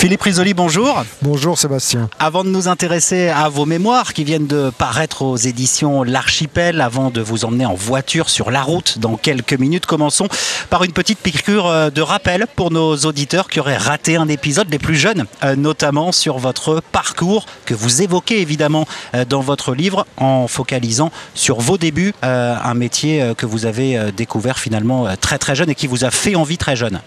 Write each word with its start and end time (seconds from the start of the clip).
Philippe 0.00 0.22
Risoli, 0.22 0.54
bonjour. 0.54 1.04
Bonjour 1.20 1.58
Sébastien. 1.58 2.08
Avant 2.18 2.42
de 2.42 2.48
nous 2.48 2.68
intéresser 2.68 3.28
à 3.28 3.50
vos 3.50 3.66
mémoires 3.66 4.14
qui 4.14 4.24
viennent 4.24 4.46
de 4.46 4.70
paraître 4.70 5.20
aux 5.20 5.36
éditions 5.36 6.04
L'Archipel, 6.04 6.80
avant 6.80 7.10
de 7.10 7.20
vous 7.20 7.44
emmener 7.44 7.66
en 7.66 7.74
voiture 7.74 8.30
sur 8.30 8.50
la 8.50 8.62
route 8.62 8.98
dans 8.98 9.18
quelques 9.18 9.52
minutes, 9.52 9.84
commençons 9.84 10.26
par 10.70 10.84
une 10.84 10.92
petite 10.92 11.18
piqûre 11.18 11.66
euh, 11.66 11.90
de 11.90 12.00
rappel 12.00 12.46
pour 12.56 12.70
nos 12.70 12.96
auditeurs 12.96 13.50
qui 13.50 13.60
auraient 13.60 13.76
raté 13.76 14.16
un 14.16 14.28
épisode, 14.28 14.70
les 14.70 14.78
plus 14.78 14.96
jeunes, 14.96 15.26
euh, 15.44 15.54
notamment 15.54 16.12
sur 16.12 16.38
votre 16.38 16.80
parcours 16.92 17.44
que 17.66 17.74
vous 17.74 18.00
évoquez 18.00 18.40
évidemment 18.40 18.86
euh, 19.14 19.26
dans 19.26 19.42
votre 19.42 19.74
livre 19.74 20.06
en 20.16 20.48
focalisant 20.48 21.12
sur 21.34 21.60
vos 21.60 21.76
débuts, 21.76 22.14
un 22.22 22.74
métier 22.74 23.32
que 23.36 23.44
vous 23.44 23.66
avez 23.66 24.12
découvert 24.16 24.58
finalement 24.58 25.14
très 25.20 25.36
très 25.38 25.54
jeune 25.54 25.68
et 25.68 25.74
qui 25.74 25.86
vous 25.86 26.04
a 26.04 26.10
fait 26.10 26.36
envie 26.36 26.56
très 26.56 26.76
jeune. 26.76 27.00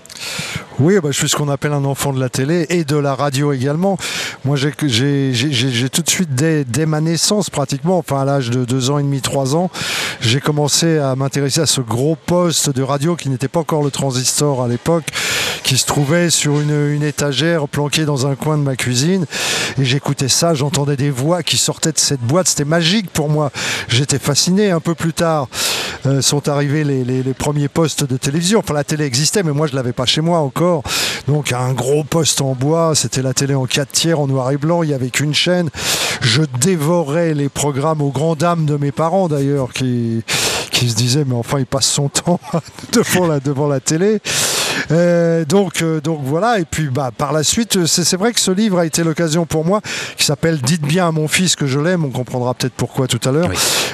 Oui, 0.79 0.95
bah, 1.01 1.09
je 1.11 1.17
suis 1.17 1.29
ce 1.29 1.35
qu'on 1.35 1.49
appelle 1.49 1.73
un 1.73 1.85
enfant 1.85 2.13
de 2.13 2.19
la 2.19 2.29
télé 2.29 2.65
et 2.69 2.82
de 2.85 2.95
la 2.95 3.15
radio 3.15 3.53
également. 3.53 3.97
Moi, 4.45 4.57
j'ai 4.57 4.71
tout 4.71 6.01
de 6.01 6.09
suite, 6.09 6.35
dès, 6.35 6.85
ma 6.85 7.01
naissance 7.01 7.49
pratiquement, 7.49 7.97
enfin 7.97 8.21
à 8.21 8.25
l'âge 8.25 8.49
de 8.49 8.65
2 8.65 8.89
ans 8.91 8.99
et 8.99 9.03
demi, 9.03 9.21
3 9.21 9.55
ans, 9.55 9.69
j'ai 10.21 10.39
commencé 10.39 10.97
à 10.97 11.15
m'intéresser 11.15 11.61
à 11.61 11.65
ce 11.65 11.81
gros 11.81 12.15
poste 12.15 12.69
de 12.69 12.83
radio 12.83 13.15
qui 13.15 13.29
n'était 13.29 13.47
pas 13.47 13.61
encore 13.61 13.83
le 13.83 13.91
transistor 13.91 14.61
à 14.61 14.67
l'époque, 14.67 15.05
qui 15.63 15.77
se 15.77 15.85
trouvait 15.85 16.29
sur 16.29 16.59
une, 16.59 17.03
étagère 17.03 17.67
planquée 17.67 18.05
dans 18.05 18.27
un 18.27 18.35
coin 18.35 18.57
de 18.57 18.63
ma 18.63 18.75
cuisine. 18.75 19.25
Et 19.79 19.85
j'écoutais 19.85 20.27
ça, 20.27 20.53
j'entendais 20.53 20.95
des 20.97 21.09
voix 21.09 21.43
qui 21.43 21.57
sortaient 21.57 21.91
de 21.91 21.99
cette 21.99 22.21
boîte. 22.21 22.47
C'était 22.47 22.65
magique 22.65 23.09
pour 23.09 23.29
moi. 23.29 23.51
J'étais 23.87 24.19
fasciné. 24.19 24.71
Un 24.71 24.79
peu 24.79 24.95
plus 24.95 25.13
tard 25.13 25.47
euh, 26.05 26.21
sont 26.21 26.49
arrivés 26.49 26.83
les, 26.83 27.03
les, 27.03 27.33
premiers 27.33 27.67
postes 27.67 28.03
de 28.03 28.17
télévision. 28.17 28.59
Enfin, 28.59 28.73
la 28.73 28.83
télé 28.83 29.05
existait, 29.05 29.43
mais 29.43 29.51
moi, 29.51 29.67
je 29.67 29.75
l'avais 29.75 29.93
pas 29.93 30.05
chez 30.05 30.21
moi 30.21 30.39
encore. 30.39 30.83
Donc 31.27 31.53
un 31.53 31.71
gros 31.71 32.03
poste 32.03 32.41
en 32.41 32.53
bois, 32.53 32.93
c'était 32.95 33.21
la 33.21 33.33
télé 33.33 33.55
en 33.55 33.65
4 33.65 33.89
tiers 33.91 34.19
en 34.19 34.27
noir 34.27 34.51
et 34.51 34.57
blanc, 34.57 34.83
il 34.83 34.89
n'y 34.89 34.93
avait 34.93 35.09
qu'une 35.09 35.33
chaîne. 35.33 35.69
Je 36.21 36.41
dévorais 36.59 37.33
les 37.33 37.47
programmes 37.47 38.01
aux 38.01 38.09
grandes 38.09 38.39
dames 38.39 38.65
de 38.65 38.75
mes 38.75 38.91
parents 38.91 39.29
d'ailleurs 39.29 39.71
qui, 39.71 40.23
qui 40.71 40.89
se 40.89 40.95
disaient 40.95 41.23
mais 41.25 41.35
enfin 41.35 41.59
il 41.59 41.65
passe 41.65 41.87
son 41.87 42.09
temps 42.09 42.39
devant 42.91 43.27
la, 43.27 43.39
devant 43.39 43.67
la 43.67 43.79
télé. 43.79 44.19
Euh, 44.91 45.45
donc, 45.45 45.81
euh, 45.81 46.01
donc 46.01 46.19
voilà, 46.23 46.59
et 46.59 46.65
puis 46.65 46.87
bah, 46.87 47.11
par 47.15 47.33
la 47.33 47.43
suite, 47.43 47.85
c'est 47.85 48.17
vrai 48.17 48.33
que 48.33 48.39
ce 48.39 48.51
livre 48.51 48.79
a 48.79 48.85
été 48.85 49.03
l'occasion 49.03 49.45
pour 49.45 49.65
moi, 49.65 49.81
qui 50.17 50.25
s'appelle 50.25 50.59
Dites 50.61 50.81
bien 50.81 51.07
à 51.07 51.11
mon 51.11 51.27
fils 51.27 51.55
que 51.55 51.67
je 51.67 51.79
l'aime, 51.79 52.05
on 52.05 52.09
comprendra 52.09 52.53
peut-être 52.53 52.73
pourquoi 52.73 53.07
tout 53.07 53.19
à 53.27 53.31
l'heure. 53.31 53.49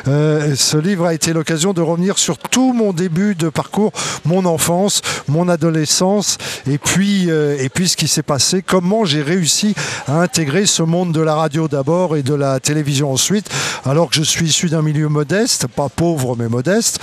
Euh, 0.07 0.55
ce 0.55 0.77
livre 0.77 1.05
a 1.05 1.13
été 1.13 1.33
l'occasion 1.33 1.73
de 1.73 1.81
revenir 1.81 2.17
sur 2.17 2.37
tout 2.37 2.73
mon 2.73 2.93
début 2.93 3.35
de 3.35 3.49
parcours, 3.49 3.91
mon 4.25 4.45
enfance, 4.45 5.01
mon 5.27 5.49
adolescence, 5.49 6.37
et 6.69 6.77
puis, 6.77 7.29
et 7.29 7.69
puis 7.69 7.89
ce 7.89 7.97
qui 7.97 8.07
s'est 8.07 8.23
passé, 8.23 8.63
comment 8.65 9.05
j'ai 9.05 9.21
réussi 9.21 9.75
à 10.07 10.21
intégrer 10.21 10.65
ce 10.65 10.83
monde 10.83 11.11
de 11.11 11.21
la 11.21 11.35
radio 11.35 11.67
d'abord 11.67 12.15
et 12.15 12.23
de 12.23 12.33
la 12.33 12.59
télévision 12.59 13.11
ensuite, 13.11 13.49
alors 13.85 14.09
que 14.09 14.15
je 14.15 14.23
suis 14.23 14.47
issu 14.47 14.69
d'un 14.69 14.81
milieu 14.81 15.09
modeste, 15.09 15.67
pas 15.67 15.89
pauvre 15.89 16.35
mais 16.37 16.47
modeste, 16.47 16.99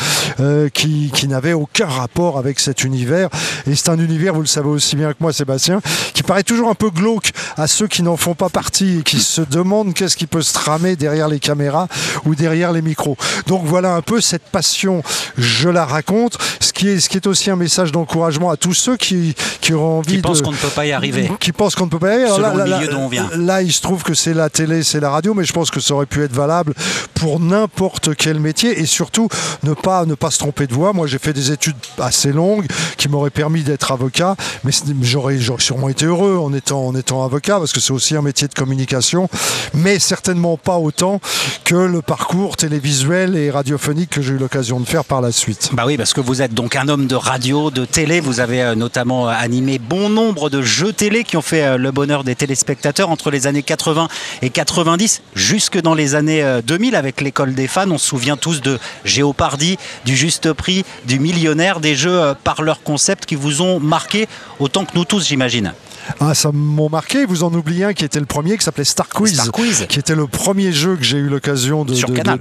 qui, 0.72 1.10
qui 1.14 1.28
n'avait 1.28 1.52
aucun 1.52 1.86
rapport 1.86 2.38
avec 2.38 2.60
cet 2.60 2.84
univers. 2.84 3.28
Et 3.66 3.75
c'est 3.76 3.90
un 3.90 3.98
univers, 3.98 4.34
vous 4.34 4.40
le 4.40 4.46
savez 4.46 4.68
aussi 4.68 4.96
bien 4.96 5.10
que 5.10 5.18
moi, 5.20 5.32
Sébastien, 5.32 5.80
qui 6.14 6.22
paraît 6.22 6.42
toujours 6.42 6.68
un 6.68 6.74
peu 6.74 6.90
glauque 6.90 7.32
à 7.56 7.66
ceux 7.66 7.86
qui 7.86 8.02
n'en 8.02 8.16
font 8.16 8.34
pas 8.34 8.48
partie 8.48 8.98
et 8.98 9.02
qui 9.02 9.20
se 9.20 9.40
demandent 9.40 9.94
qu'est-ce 9.94 10.16
qui 10.16 10.26
peut 10.26 10.42
se 10.42 10.52
tramer 10.52 10.96
derrière 10.96 11.28
les 11.28 11.38
caméras 11.38 11.88
ou 12.24 12.34
derrière 12.34 12.72
les 12.72 12.82
micros. 12.82 13.16
Donc 13.46 13.62
voilà 13.64 13.94
un 13.94 14.02
peu 14.02 14.20
cette 14.20 14.44
passion, 14.44 15.02
je 15.36 15.68
la 15.68 15.84
raconte, 15.84 16.38
ce 16.60 16.72
qui 16.72 16.88
est, 16.88 17.00
ce 17.00 17.08
qui 17.08 17.16
est 17.16 17.26
aussi 17.26 17.50
un 17.50 17.56
message 17.56 17.92
d'encouragement 17.92 18.50
à 18.50 18.56
tous 18.56 18.74
ceux 18.74 18.96
qui, 18.96 19.34
qui 19.60 19.74
auront 19.74 19.98
envie 19.98 20.16
qui 20.16 20.22
pensent 20.22 20.42
qu'on 20.42 20.52
ne 20.52 20.56
peut 20.56 20.68
pas 20.68 20.86
y 20.86 20.92
arriver. 20.92 21.30
Qui 21.40 21.52
pensent 21.52 21.74
qu'on 21.74 21.86
ne 21.86 21.90
peut 21.90 21.98
pas 21.98 22.18
y 22.18 22.22
arriver. 22.22 22.28
Selon 22.28 22.56
là, 22.56 22.64
le 22.66 22.76
milieu 22.76 22.88
dont 22.88 23.02
on 23.02 23.08
vient. 23.08 23.28
Là, 23.36 23.62
il 23.62 23.72
se 23.72 23.80
trouve 23.80 24.02
que 24.02 24.14
c'est 24.14 24.34
la 24.34 24.50
télé, 24.50 24.82
c'est 24.82 25.00
la 25.00 25.10
radio, 25.10 25.34
mais 25.34 25.44
je 25.44 25.52
pense 25.52 25.70
que 25.70 25.80
ça 25.80 25.94
aurait 25.94 26.06
pu 26.06 26.22
être 26.22 26.32
valable 26.32 26.74
pour 27.14 27.40
n'importe 27.40 28.14
quel 28.16 28.40
métier 28.40 28.80
et 28.80 28.86
surtout 28.86 29.28
ne 29.62 29.74
pas, 29.74 30.04
ne 30.06 30.14
pas 30.14 30.30
se 30.30 30.38
tromper 30.38 30.66
de 30.66 30.74
voix. 30.74 30.92
Moi, 30.92 31.06
j'ai 31.06 31.18
fait 31.18 31.32
des 31.32 31.52
études 31.52 31.76
assez 31.98 32.32
longues 32.32 32.66
qui 32.96 33.08
m'auraient 33.08 33.30
permis 33.30 33.62
d'être 33.66 33.92
avocat, 33.92 34.36
mais 34.64 34.72
j'aurais 35.02 35.38
sûrement 35.58 35.88
été 35.88 36.06
heureux 36.06 36.38
en 36.38 36.52
étant, 36.52 36.86
en 36.86 36.94
étant 36.94 37.24
avocat, 37.24 37.58
parce 37.58 37.72
que 37.72 37.80
c'est 37.80 37.92
aussi 37.92 38.16
un 38.16 38.22
métier 38.22 38.48
de 38.48 38.54
communication, 38.54 39.28
mais 39.74 39.98
certainement 39.98 40.56
pas 40.56 40.78
autant 40.78 41.20
que 41.64 41.74
le 41.74 42.00
parcours 42.00 42.56
télévisuel 42.56 43.36
et 43.36 43.50
radiophonique 43.50 44.10
que 44.10 44.22
j'ai 44.22 44.34
eu 44.34 44.38
l'occasion 44.38 44.80
de 44.80 44.86
faire 44.86 45.04
par 45.04 45.20
la 45.20 45.32
suite. 45.32 45.70
Bah 45.72 45.84
oui, 45.86 45.96
parce 45.96 46.14
que 46.14 46.20
vous 46.20 46.42
êtes 46.42 46.54
donc 46.54 46.76
un 46.76 46.88
homme 46.88 47.06
de 47.06 47.16
radio, 47.16 47.70
de 47.70 47.84
télé, 47.84 48.20
vous 48.20 48.40
avez 48.40 48.62
euh, 48.62 48.74
notamment 48.74 49.28
animé 49.28 49.78
bon 49.78 50.08
nombre 50.08 50.48
de 50.50 50.62
jeux 50.62 50.92
télé 50.92 51.24
qui 51.24 51.36
ont 51.36 51.42
fait 51.42 51.64
euh, 51.64 51.76
le 51.76 51.90
bonheur 51.90 52.24
des 52.24 52.34
téléspectateurs 52.34 53.10
entre 53.10 53.30
les 53.30 53.46
années 53.46 53.62
80 53.62 54.08
et 54.42 54.50
90, 54.50 55.22
jusque 55.34 55.80
dans 55.80 55.94
les 55.94 56.14
années 56.14 56.60
2000 56.64 56.94
euh, 56.94 56.98
avec 56.98 57.20
l'école 57.20 57.54
des 57.54 57.66
fans. 57.66 57.90
On 57.90 57.98
se 57.98 58.06
souvient 58.06 58.36
tous 58.36 58.60
de 58.60 58.78
Géopardy, 59.04 59.78
du 60.04 60.16
Juste 60.16 60.52
Prix, 60.52 60.84
du 61.06 61.18
Millionnaire, 61.18 61.80
des 61.80 61.96
jeux 61.96 62.34
par 62.44 62.62
leur 62.62 62.82
concept 62.82 63.26
qui 63.26 63.34
vous 63.34 63.55
ont 63.62 63.80
marqué 63.80 64.28
autant 64.58 64.84
que 64.84 64.92
nous 64.94 65.04
tous, 65.04 65.26
j'imagine. 65.26 65.72
Ah, 66.20 66.34
ça 66.34 66.50
m'a 66.52 66.88
marqué. 66.88 67.24
Vous 67.26 67.42
en 67.42 67.52
oubliez 67.52 67.84
un 67.84 67.92
qui 67.92 68.04
était 68.04 68.20
le 68.20 68.26
premier, 68.26 68.56
qui 68.56 68.64
s'appelait 68.64 68.84
Star 68.84 69.08
Quiz, 69.08 69.50
qui 69.88 69.98
était 69.98 70.14
le 70.14 70.26
premier 70.26 70.72
jeu 70.72 70.96
que 70.96 71.04
j'ai 71.04 71.18
eu 71.18 71.28
l'occasion 71.28 71.84
de, 71.84 71.94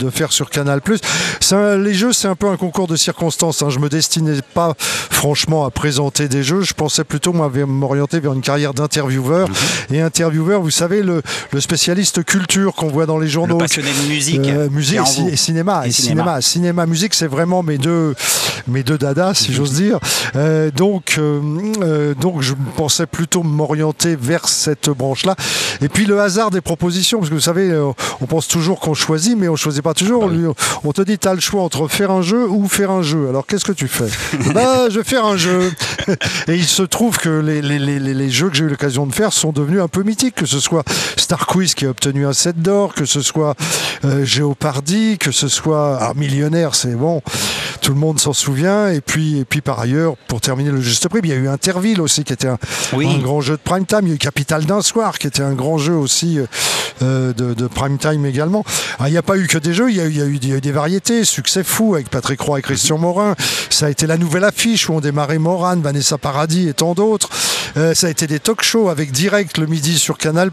faire 0.09 0.31
sur 0.31 0.49
Canal+. 0.49 0.81
les 1.77 1.93
jeux, 1.93 2.13
c'est 2.13 2.27
un 2.27 2.35
peu 2.35 2.47
un 2.47 2.57
concours 2.57 2.87
de 2.87 2.95
circonstances. 2.95 3.61
Hein. 3.61 3.69
Je 3.69 3.79
me 3.79 3.89
destinais 3.89 4.41
pas, 4.53 4.73
franchement, 4.77 5.65
à 5.65 5.71
présenter 5.71 6.27
des 6.27 6.43
jeux. 6.43 6.61
Je 6.61 6.73
pensais 6.73 7.03
plutôt 7.03 7.33
m'orienter 7.33 8.19
vers 8.19 8.33
une 8.33 8.41
carrière 8.41 8.73
d'intervieweur. 8.73 9.49
Mhm. 9.49 9.95
Et 9.95 10.01
intervieweur, 10.01 10.61
vous 10.61 10.71
savez, 10.71 11.01
le, 11.01 11.21
spécialiste 11.59 12.23
culture 12.23 12.73
qu'on 12.73 12.89
voit 12.89 13.05
dans 13.05 13.17
les 13.17 13.27
journaux. 13.27 13.55
Le 13.55 13.59
passionné 13.59 13.89
de 13.89 14.13
musique. 14.13 14.39
Euh, 14.47 14.69
musique 14.69 14.99
et, 14.99 15.35
cinéma. 15.35 15.87
Et, 15.87 15.91
cinéma. 15.91 16.41
cinéma. 16.41 16.85
musique, 16.85 17.13
c'est 17.13 17.27
vraiment 17.27 17.63
mes 17.63 17.77
deux, 17.77 18.13
mes 18.67 18.83
deux 18.83 18.97
dadas, 18.97 19.35
si 19.35 19.51
mhm. 19.51 19.57
j'ose 19.57 19.73
dire. 19.73 19.99
Euh, 20.35 20.71
donc, 20.71 21.15
euh, 21.17 22.13
donc, 22.15 22.41
je 22.41 22.53
pensais 22.75 23.05
plutôt 23.05 23.43
m'orienter 23.55 24.15
vers 24.15 24.47
cette 24.47 24.89
branche-là. 24.89 25.35
Et 25.81 25.89
puis 25.89 26.05
le 26.05 26.19
hasard 26.19 26.51
des 26.51 26.61
propositions, 26.61 27.19
parce 27.19 27.29
que 27.29 27.35
vous 27.35 27.41
savez, 27.41 27.69
euh, 27.69 27.91
on 28.21 28.25
pense 28.25 28.47
toujours 28.47 28.79
qu'on 28.79 28.93
choisit, 28.93 29.37
mais 29.37 29.47
on 29.47 29.55
choisit 29.55 29.81
pas 29.81 29.93
toujours. 29.93 30.27
Bah 30.27 30.35
on 30.83 30.91
te 30.91 31.01
dit, 31.01 31.17
tu 31.17 31.27
as 31.27 31.33
le 31.33 31.39
choix 31.39 31.63
entre 31.63 31.87
faire 31.87 32.11
un 32.11 32.21
jeu 32.21 32.47
ou 32.47 32.67
faire 32.67 32.91
un 32.91 33.01
jeu. 33.01 33.27
Alors 33.29 33.45
qu'est-ce 33.45 33.65
que 33.65 33.71
tu 33.71 33.87
fais 33.87 34.09
Bah, 34.53 34.89
je 34.89 34.99
vais 34.99 35.03
faire 35.03 35.25
un 35.25 35.37
jeu. 35.37 35.71
Et 36.47 36.55
il 36.55 36.65
se 36.65 36.83
trouve 36.83 37.17
que 37.17 37.29
les, 37.29 37.61
les, 37.61 37.79
les, 37.79 37.99
les 37.99 38.29
jeux 38.29 38.49
que 38.49 38.55
j'ai 38.55 38.65
eu 38.65 38.69
l'occasion 38.69 39.05
de 39.05 39.13
faire 39.13 39.33
sont 39.33 39.51
devenus 39.51 39.81
un 39.81 39.87
peu 39.87 40.03
mythiques, 40.03 40.35
que 40.35 40.45
ce 40.45 40.59
soit 40.59 40.83
Star 41.17 41.47
Quiz 41.47 41.73
qui 41.73 41.85
a 41.85 41.89
obtenu 41.89 42.25
un 42.25 42.33
set 42.33 42.61
d'or, 42.61 42.93
que 42.93 43.05
ce 43.05 43.21
soit 43.21 43.55
euh, 44.03 44.25
Géopardy, 44.25 45.17
que 45.17 45.31
ce 45.31 45.47
soit 45.47 45.97
ah, 46.01 46.13
Millionnaire, 46.15 46.75
c'est 46.75 46.95
bon, 46.95 47.21
tout 47.81 47.93
le 47.93 47.99
monde 47.99 48.19
s'en 48.19 48.33
souvient. 48.33 48.89
Et 48.89 49.01
puis, 49.01 49.39
et 49.39 49.45
puis 49.45 49.61
par 49.61 49.79
ailleurs, 49.79 50.15
pour 50.27 50.41
terminer 50.41 50.71
le 50.71 50.81
juste 50.81 51.07
prix, 51.07 51.19
il 51.23 51.29
y 51.29 51.33
a 51.33 51.35
eu 51.35 51.47
Interville 51.47 52.01
aussi 52.01 52.23
qui 52.23 52.33
était 52.33 52.47
un, 52.47 52.57
un 52.93 53.17
grand 53.19 53.41
jeu 53.45 53.53
de 53.53 53.61
prime 53.61 53.85
time. 53.85 54.01
Il 54.03 54.09
y 54.09 54.11
a 54.11 54.15
eu 54.15 54.17
Capital 54.17 54.65
d'un 54.65 54.81
soir, 54.81 55.17
qui 55.17 55.27
était 55.27 55.43
un 55.43 55.53
grand 55.53 55.77
jeu 55.77 55.93
aussi 55.93 56.39
euh, 57.01 57.33
de, 57.33 57.67
prime 57.67 57.97
time 57.97 58.25
également. 58.25 58.63
Ah, 58.99 59.07
il 59.07 59.11
n'y 59.11 59.17
a 59.17 59.21
pas 59.21 59.37
eu 59.37 59.47
que 59.47 59.57
des 59.57 59.73
jeux, 59.73 59.89
il 59.89 59.97
y 59.97 60.01
a, 60.01 60.05
eu, 60.05 60.39
des 60.39 60.71
variétés. 60.71 61.23
Succès 61.25 61.63
fou 61.63 61.95
avec 61.95 62.09
Patrick 62.09 62.39
Roy 62.41 62.59
et 62.59 62.61
Christian 62.61 62.97
Morin. 62.97 63.35
Ça 63.69 63.87
a 63.87 63.89
été 63.89 64.07
la 64.07 64.17
nouvelle 64.17 64.43
affiche 64.43 64.89
où 64.89 64.93
on 64.93 64.99
démarrait 64.99 65.39
Moran, 65.39 65.77
Vanessa 65.77 66.17
Paradis 66.17 66.67
et 66.69 66.73
tant 66.73 66.93
d'autres. 66.93 67.29
Euh, 67.77 67.93
ça 67.93 68.07
a 68.07 68.09
été 68.09 68.27
des 68.27 68.39
talk 68.39 68.63
shows 68.63 68.89
avec 68.89 69.11
direct 69.11 69.57
le 69.57 69.67
midi 69.67 69.97
sur 69.99 70.17
Canal+, 70.17 70.51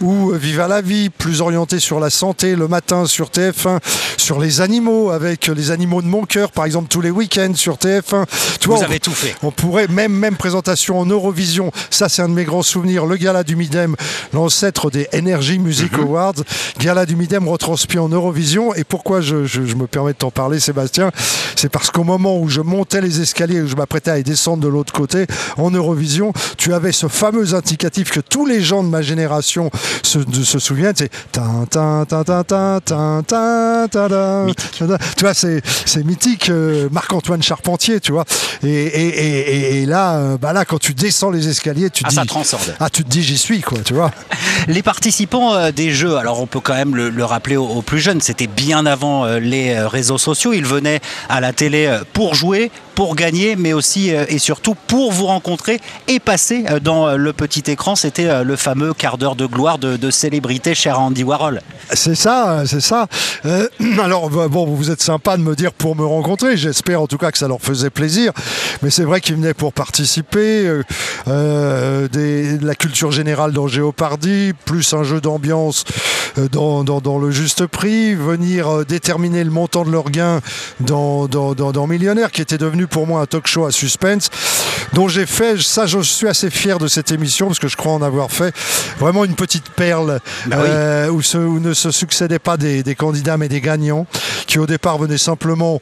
ou 0.00 0.30
Viva 0.32 0.68
la 0.68 0.80
vie, 0.80 1.10
plus 1.10 1.40
orienté 1.40 1.80
sur 1.80 2.00
la 2.00 2.10
santé 2.10 2.56
le 2.56 2.68
matin 2.68 3.06
sur 3.06 3.28
TF1, 3.28 3.78
sur 4.16 4.38
les 4.38 4.60
animaux 4.60 5.10
avec 5.10 5.46
les 5.48 5.70
animaux 5.70 6.02
de 6.02 6.06
mon 6.06 6.24
cœur, 6.24 6.50
par 6.50 6.64
exemple 6.64 6.88
tous 6.88 7.00
les 7.00 7.10
week-ends 7.10 7.54
sur 7.54 7.76
TF1. 7.76 8.24
Tu 8.60 8.68
Vous 8.68 8.82
avez 8.82 9.00
tout 9.00 9.12
fait. 9.12 9.34
On 9.42 9.50
pourrait 9.50 9.88
même 9.88 10.12
même 10.12 10.36
présentation 10.36 10.98
en 10.98 11.06
Eurovision. 11.06 11.70
Ça 11.90 12.08
c'est 12.08 12.22
un 12.22 12.28
de 12.28 12.34
mes 12.34 12.44
grands 12.44 12.62
souvenirs. 12.62 13.06
Le 13.06 13.16
gala 13.16 13.44
du 13.44 13.56
Midem, 13.56 13.96
l'ancêtre 14.32 14.90
des 14.90 15.08
Energy 15.14 15.58
Music 15.58 15.92
mhm. 15.92 16.04
Awards, 16.04 16.34
gala 16.78 17.06
du 17.06 17.16
Midem 17.16 17.48
retransmis 17.48 17.98
en 17.98 18.08
Eurovision. 18.08 18.74
Et 18.74 18.84
pourquoi 18.84 19.20
je, 19.20 19.36
me 19.74 19.86
permets 19.86 20.12
de 20.12 20.18
t'en 20.18 20.30
parler, 20.30 20.60
Sébastien? 20.60 21.10
C'est 21.56 21.68
parce 21.68 21.90
qu'au 21.90 22.04
moment 22.04 22.38
où 22.38 22.48
je 22.48 22.60
montais 22.60 23.00
les 23.00 23.20
escaliers, 23.20 23.62
où 23.62 23.68
je 23.68 23.76
m'apprêtais 23.76 24.10
à 24.10 24.18
y 24.18 24.22
descendre 24.22 24.62
de 24.62 24.68
l'autre 24.68 24.92
côté 24.92 25.26
en 25.56 25.70
Eurovision, 25.70 26.32
tu 26.56 26.74
avais 26.74 26.92
ce 26.92 27.08
fameux 27.08 27.54
indicatif 27.54 28.10
que 28.10 28.20
tous 28.20 28.46
les 28.46 28.60
gens 28.60 28.82
de 28.82 28.88
ma 28.88 29.02
génération 29.02 29.70
se, 30.02 30.18
se 30.44 30.58
souviennent, 30.58 30.94
c'est 30.96 31.10
tu 35.16 35.24
vois, 35.24 35.34
c'est 35.34 36.04
mythique, 36.04 36.50
euh, 36.50 36.88
Marc-Antoine 36.90 37.42
Charpentier, 37.42 38.00
tu 38.00 38.12
vois. 38.12 38.24
Et, 38.64 39.84
là, 39.86 40.16
euh, 40.16 40.38
bah 40.38 40.52
là, 40.52 40.64
quand 40.64 40.78
tu 40.78 40.94
descends 40.94 41.30
les 41.30 41.48
escaliers, 41.48 41.90
tu 41.90 42.02
ah, 42.06 42.08
dis, 42.08 42.14
ça 42.14 42.24
transcende. 42.24 42.74
Ah, 42.80 42.90
tu 42.90 43.04
te 43.04 43.08
dis, 43.08 43.22
j'y 43.22 43.38
suis, 43.38 43.60
quoi, 43.60 43.78
tu 43.84 43.94
vois. 43.94 44.10
Les 44.68 44.82
participants 44.82 45.54
euh, 45.54 45.70
des 45.70 45.92
jeux, 45.92 46.16
alors 46.16 46.40
on 46.40 46.46
peut 46.46 46.60
quand 46.60 46.74
même 46.74 46.96
le, 46.96 47.24
rappeler 47.24 47.56
aux, 47.56 47.82
plus 47.82 48.00
jeunes, 48.00 48.20
c'était 48.20 48.46
bien 48.46 48.86
avant 48.86 49.26
les 49.26 49.78
réseaux 49.80 50.18
sociaux. 50.18 50.52
Ils 50.52 50.66
venaient 50.66 51.00
à 51.28 51.40
la 51.40 51.52
télé 51.52 51.98
pour 52.12 52.34
jouer, 52.34 52.70
pour 52.94 53.16
gagner, 53.16 53.56
mais 53.56 53.72
aussi 53.72 54.10
et 54.10 54.38
surtout 54.38 54.74
pour 54.74 55.12
vous 55.12 55.26
rencontrer 55.26 55.80
et 56.08 56.20
passer 56.20 56.64
dans 56.82 57.16
le 57.16 57.32
petit 57.32 57.70
écran. 57.70 57.96
C'était 57.96 58.44
le 58.44 58.56
fameux 58.56 58.94
quart 58.94 59.18
d'heure 59.18 59.36
de 59.36 59.46
gloire 59.46 59.78
de, 59.78 60.10
célébrité 60.10 60.74
cher 60.74 61.00
Andy 61.00 61.24
Warhol. 61.24 61.60
C'est 61.92 62.14
ça, 62.14 62.62
c'est 62.66 62.80
ça. 62.80 63.08
alors, 64.02 64.30
bon, 64.30 64.66
vous 64.66 64.90
êtes 64.90 65.02
sympa 65.02 65.36
de 65.36 65.42
me 65.42 65.54
dire 65.54 65.72
pour 65.72 65.96
me 65.96 66.04
rencontrer. 66.04 66.56
J'espère 66.56 67.00
en 67.00 67.06
tout 67.06 67.18
cas 67.18 67.30
que 67.32 67.38
ça 67.38 67.48
leur 67.48 67.60
faisait 67.60 67.90
plaisir. 67.90 68.32
Mais 68.82 68.90
c'est 68.90 69.04
vrai 69.04 69.20
qu'ils 69.20 69.36
venaient 69.36 69.54
pour 69.54 69.72
participer. 69.72 70.70
Euh, 71.26 72.06
des, 72.08 72.58
de 72.58 72.66
la 72.66 72.74
culture 72.74 73.10
générale 73.10 73.52
dans 73.52 73.66
Géopardy, 73.66 74.52
plus 74.64 74.92
un 74.92 75.04
jeu 75.04 75.20
d'ambiance 75.20 75.84
euh, 76.38 76.48
dans, 76.48 77.18
le 77.18 77.30
juste 77.30 77.66
prix, 77.66 78.14
venir 78.14 78.68
euh, 78.68 78.84
déterminer 78.84 79.42
le 79.42 79.50
montant 79.50 79.84
de 79.84 79.90
leurs 79.90 80.10
gains 80.10 80.40
dans, 80.80 81.26
dans, 81.26 81.86
Millionnaire, 81.86 82.30
qui 82.30 82.42
était 82.42 82.58
devenu 82.58 82.83
pour 82.86 83.06
moi 83.06 83.20
un 83.20 83.26
talk 83.26 83.46
show 83.46 83.66
à 83.66 83.72
suspense, 83.72 84.30
dont 84.92 85.08
j'ai 85.08 85.26
fait, 85.26 85.60
ça 85.60 85.86
je 85.86 86.00
suis 86.00 86.28
assez 86.28 86.50
fier 86.50 86.78
de 86.78 86.88
cette 86.88 87.10
émission, 87.10 87.46
parce 87.46 87.58
que 87.58 87.68
je 87.68 87.76
crois 87.76 87.92
en 87.92 88.02
avoir 88.02 88.30
fait 88.30 88.54
vraiment 88.98 89.24
une 89.24 89.34
petite 89.34 89.70
perle 89.70 90.20
bah 90.46 91.10
où, 91.10 91.20
où, 91.36 91.60
ne 91.60 91.74
se 91.74 91.90
succédaient 91.90 92.38
pas 92.38 92.56
des, 92.56 92.82
des, 92.82 92.94
candidats 92.94 93.36
mais 93.36 93.48
des 93.48 93.60
gagnants, 93.60 94.06
qui 94.46 94.58
au 94.58 94.66
départ 94.66 94.98
venaient 94.98 95.18
simplement 95.18 95.80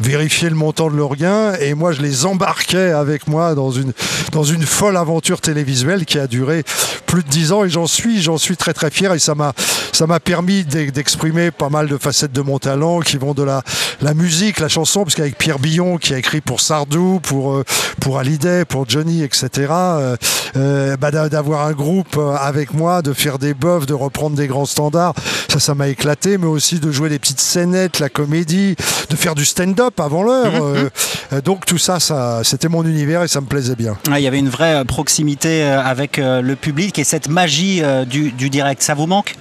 vérifier 0.00 0.48
le 0.48 0.56
montant 0.56 0.90
de 0.90 0.96
leurs 0.96 1.16
gains, 1.16 1.54
et 1.60 1.74
moi 1.74 1.92
je 1.92 2.02
les 2.02 2.26
embarquais 2.26 2.90
avec 2.90 3.28
moi 3.28 3.54
dans 3.54 3.70
une, 3.70 3.92
dans 4.32 4.44
une 4.44 4.62
folle 4.62 4.96
aventure 4.96 5.40
télévisuelle 5.40 6.04
qui 6.04 6.18
a 6.18 6.26
duré 6.26 6.64
plus 7.10 7.24
de 7.24 7.28
dix 7.28 7.52
ans. 7.52 7.64
Et 7.64 7.68
j'en 7.68 7.86
suis, 7.86 8.22
j'en 8.22 8.38
suis 8.38 8.56
très 8.56 8.72
très 8.72 8.90
fier. 8.90 9.12
Et 9.12 9.18
ça 9.18 9.34
m'a, 9.34 9.52
ça 9.92 10.06
m'a 10.06 10.20
permis 10.20 10.64
d'exprimer 10.64 11.50
pas 11.50 11.68
mal 11.68 11.88
de 11.88 11.98
facettes 11.98 12.32
de 12.32 12.40
mon 12.40 12.58
talent 12.58 13.00
qui 13.00 13.16
vont 13.16 13.34
de 13.34 13.42
la, 13.42 13.62
la 14.00 14.14
musique, 14.14 14.60
la 14.60 14.68
chanson, 14.68 15.02
parce 15.02 15.14
qu'avec 15.16 15.36
Pierre 15.36 15.58
Billon 15.58 15.98
qui 15.98 16.14
a 16.14 16.18
écrit 16.18 16.40
pour 16.40 16.60
Sardou, 16.60 17.20
pour, 17.20 17.52
euh, 17.52 17.64
pour 18.00 18.18
Hallyday, 18.18 18.64
pour 18.64 18.88
Johnny, 18.88 19.22
etc., 19.22 19.48
euh, 19.70 20.16
euh, 20.56 20.96
bah, 20.96 21.10
d'avoir 21.10 21.66
un 21.66 21.72
groupe 21.72 22.18
avec 22.38 22.72
moi, 22.74 23.02
de 23.02 23.12
faire 23.12 23.38
des 23.38 23.54
bœufs, 23.54 23.86
de 23.86 23.94
reprendre 23.94 24.36
des 24.36 24.46
grands 24.46 24.66
standards, 24.66 25.14
ça, 25.48 25.58
ça 25.58 25.74
m'a 25.74 25.88
éclaté, 25.88 26.38
mais 26.38 26.46
aussi 26.46 26.78
de 26.78 26.92
jouer 26.92 27.08
des 27.08 27.18
petites 27.18 27.40
scénettes, 27.40 27.98
la 27.98 28.08
comédie, 28.08 28.76
de 29.08 29.16
faire 29.16 29.34
du 29.34 29.44
stand-up 29.44 29.89
avant 29.98 30.22
l'heure. 30.22 30.52
Mhm, 30.52 30.90
mhm. 31.32 31.40
donc 31.40 31.66
tout 31.66 31.78
ça, 31.78 32.00
ça 32.00 32.40
c'était 32.44 32.68
mon 32.68 32.84
univers 32.84 33.22
et 33.22 33.28
ça 33.28 33.40
me 33.40 33.46
plaisait 33.46 33.76
bien. 33.76 33.96
il 34.08 34.20
y 34.20 34.26
avait 34.26 34.38
une 34.38 34.48
vraie 34.48 34.84
proximité 34.84 35.62
euh, 35.62 35.82
avec 35.82 36.18
euh, 36.18 36.40
le 36.40 36.56
public 36.56 36.98
et 36.98 37.04
cette 37.04 37.28
magie 37.28 37.80
euh, 37.82 38.04
du, 38.04 38.30
du 38.32 38.50
direct. 38.50 38.82
Ça 38.82 38.94
vous 38.94 39.06
manque? 39.06 39.34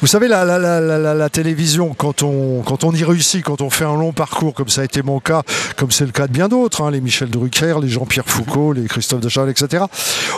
Vous 0.00 0.06
savez, 0.06 0.28
la, 0.28 0.44
la, 0.44 1.28
télévision, 1.28 1.94
quand 1.94 2.22
on, 2.22 2.62
quand 2.62 2.84
on 2.84 2.92
y 2.92 3.04
réussit, 3.04 3.44
quand 3.44 3.60
on 3.60 3.70
fait 3.70 3.84
un 3.84 3.94
long 3.94 4.12
parcours, 4.12 4.54
comme 4.54 4.68
ça 4.68 4.82
a 4.82 4.84
été 4.84 5.02
mon 5.02 5.20
cas, 5.20 5.42
comme 5.76 5.90
c'est 5.90 6.06
le 6.06 6.12
cas 6.12 6.26
de 6.26 6.32
bien 6.32 6.48
d'autres, 6.48 6.82
hein, 6.82 6.90
les 6.90 7.00
Michel 7.00 7.30
Drucker, 7.30 7.76
les 7.80 7.88
Jean-Pierre 7.88 8.26
Foucault, 8.26 8.72
les 8.72 8.86
Christophe 8.86 9.20
de 9.20 9.28
Charles, 9.28 9.50
etc., 9.50 9.84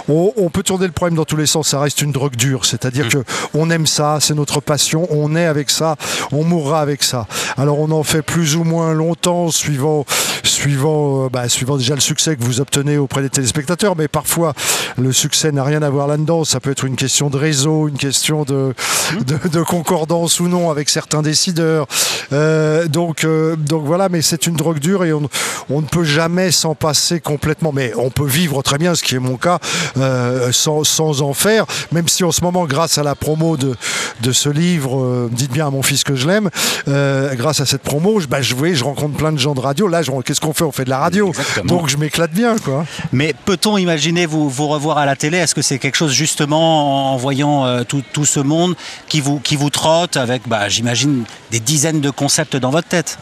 on, 0.08 0.50
peut 0.50 0.62
tourner 0.62 0.86
le 0.86 0.92
problème 0.92 1.16
dans 1.16 1.24
tous 1.24 1.36
les 1.36 1.46
sens. 1.46 1.68
Ça 1.68 1.80
reste 1.80 2.00
une 2.02 2.12
drogue 2.12 2.36
dure. 2.36 2.64
C'est-à-dire 2.64 3.06
mmh. 3.06 3.22
qu'on 3.52 3.70
aime 3.70 3.86
ça, 3.86 4.18
c'est 4.20 4.34
notre 4.34 4.60
passion, 4.60 5.06
on 5.10 5.34
est 5.36 5.46
avec 5.46 5.70
ça, 5.70 5.96
on 6.32 6.44
mourra 6.44 6.80
avec 6.80 7.02
ça. 7.02 7.26
Alors 7.56 7.78
on 7.80 7.90
en 7.90 8.02
fait 8.02 8.22
plus 8.22 8.56
ou 8.56 8.64
moins 8.64 8.92
longtemps, 8.92 9.50
suivant, 9.50 10.04
suivant, 10.42 11.24
euh, 11.24 11.28
bah, 11.28 11.48
suivant 11.48 11.76
déjà 11.76 11.94
le 11.94 12.00
succès 12.00 12.36
que 12.36 12.42
vous 12.42 12.60
obtenez 12.60 12.98
auprès 12.98 13.22
des 13.22 13.30
téléspectateurs, 13.30 13.96
mais 13.96 14.08
parfois 14.08 14.54
le 14.98 15.12
succès 15.12 15.52
n'a 15.52 15.64
rien 15.64 15.82
à 15.82 15.90
voir 15.90 16.06
là-dedans. 16.06 16.44
Ça 16.44 16.60
peut 16.60 16.70
être 16.70 16.84
une 16.84 16.96
question 16.96 17.30
de 17.30 17.36
réseau, 17.36 17.88
une 17.88 17.98
question 17.98 18.44
de, 18.44 18.74
de, 19.26 19.62
concordance 19.62 20.40
ou 20.40 20.48
non 20.48 20.70
avec 20.70 20.88
certains 20.88 21.22
décideurs. 21.22 21.86
Euh, 22.32 22.86
donc, 22.86 23.24
euh, 23.24 23.56
donc 23.56 23.84
voilà, 23.84 24.08
mais 24.08 24.22
c'est 24.22 24.46
une 24.46 24.54
drogue 24.54 24.78
dure 24.78 25.04
et 25.04 25.12
on, 25.12 25.28
ne 25.70 25.86
peut 25.86 26.04
jamais 26.04 26.50
s'en 26.50 26.74
passer 26.74 27.20
complètement. 27.20 27.72
Mais 27.72 27.92
on 27.96 28.10
peut 28.10 28.26
vivre 28.26 28.62
très 28.62 28.78
bien, 28.78 28.94
ce 28.94 29.02
qui 29.02 29.14
est 29.14 29.20
mon 29.20 29.36
cas, 29.36 29.58
euh, 29.98 30.50
sans, 30.52 30.84
sans, 30.84 31.22
en 31.22 31.34
faire, 31.34 31.66
même 31.92 32.08
si 32.08 32.24
en 32.24 32.32
ce 32.32 32.42
moment, 32.42 32.64
grâce 32.66 32.98
à 32.98 33.02
la 33.02 33.14
promo 33.14 33.56
de, 33.56 33.74
de 34.22 34.32
ce 34.32 34.48
livre, 34.48 35.28
dites 35.30 35.52
bien 35.52 35.66
à 35.66 35.70
mon 35.70 35.82
fils 35.82 36.04
que 36.04 36.14
je 36.14 36.26
l'aime, 36.26 36.50
grâce 37.36 37.60
à 37.60 37.66
cette 37.66 37.82
promo, 37.82 38.20
je, 38.20 38.26
bah, 38.26 38.42
je, 38.42 38.54
je 38.54 38.84
rencontre 38.84 39.16
plein 39.16 39.32
de 39.32 39.38
gens 39.38 39.54
de 39.54 39.60
radio. 39.60 39.88
Là, 39.88 40.02
qu'est-ce 40.24 40.40
qu'on 40.40 40.52
fait? 40.52 40.64
On 40.64 40.72
fait 40.72 40.84
de 40.84 40.90
la 40.90 40.98
radio. 40.98 41.32
Donc 41.64 41.88
je 41.88 41.96
m'éclate 41.96 42.32
bien. 42.32 42.56
Quoi. 42.58 42.84
Mais 43.12 43.34
peut-on 43.44 43.76
imaginer 43.76 44.26
vous, 44.26 44.48
vous 44.48 44.68
revoir 44.68 44.98
à 44.98 45.06
la 45.06 45.16
télé? 45.16 45.38
Est-ce 45.38 45.54
que 45.54 45.62
c'est 45.62 45.78
quelque 45.78 45.96
chose 45.96 46.12
justement 46.12 47.14
en 47.14 47.16
voyant 47.16 47.84
tout, 47.84 48.02
tout 48.12 48.24
ce 48.24 48.40
monde 48.40 48.74
qui 49.08 49.15
vous, 49.20 49.40
qui 49.40 49.56
vous 49.56 49.70
trotte 49.70 50.16
avec, 50.16 50.48
bah, 50.48 50.68
j'imagine, 50.68 51.24
des 51.50 51.60
dizaines 51.60 52.00
de 52.00 52.10
concepts 52.10 52.56
dans 52.56 52.70
votre 52.70 52.88
tête 52.88 53.18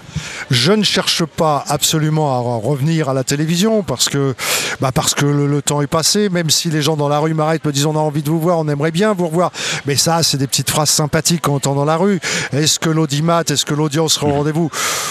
Je 0.51 0.73
ne 0.73 0.83
cherche 0.83 1.25
pas 1.25 1.65
absolument 1.69 2.35
à 2.35 2.59
revenir 2.59 3.09
à 3.09 3.15
la 3.15 3.25
télévision 3.25 3.83
parce 3.83 4.09
que, 4.09 4.35
bah, 4.81 4.93
parce 4.93 5.15
que 5.15 5.27
le, 5.27 5.63
temps 5.63 5.83
est 5.83 5.87
passé, 5.87 6.29
même 6.29 6.51
si 6.51 6.69
les 6.71 6.83
gens 6.83 6.97
dans 6.97 7.09
la 7.09 7.19
rue 7.19 7.35
m'arrêtent, 7.35 7.65
me 7.65 7.73
disent 7.73 7.87
on 7.87 7.97
a 7.97 8.01
envie 8.01 8.23
de 8.23 8.31
vous 8.31 8.41
voir, 8.41 8.59
on 8.59 8.69
aimerait 8.69 8.91
bien 8.91 9.13
vous 9.13 9.29
revoir. 9.29 9.53
Mais 9.87 9.97
ça, 9.97 10.23
c'est 10.23 10.37
des 10.37 10.47
petites 10.47 10.71
phrases 10.71 10.91
sympathiques 10.91 11.43
qu'on 11.43 11.57
entend 11.57 11.75
dans 11.75 11.85
la 11.85 11.97
rue. 11.97 12.21
Est-ce 12.53 12.79
que 12.79 12.91
l'audimat, 12.91 13.43
est-ce 13.49 13.65
que 13.65 13.75
l'audience 13.75 14.15
sera 14.15 14.27
au 14.27 14.33
rendez-vous? 14.33 14.71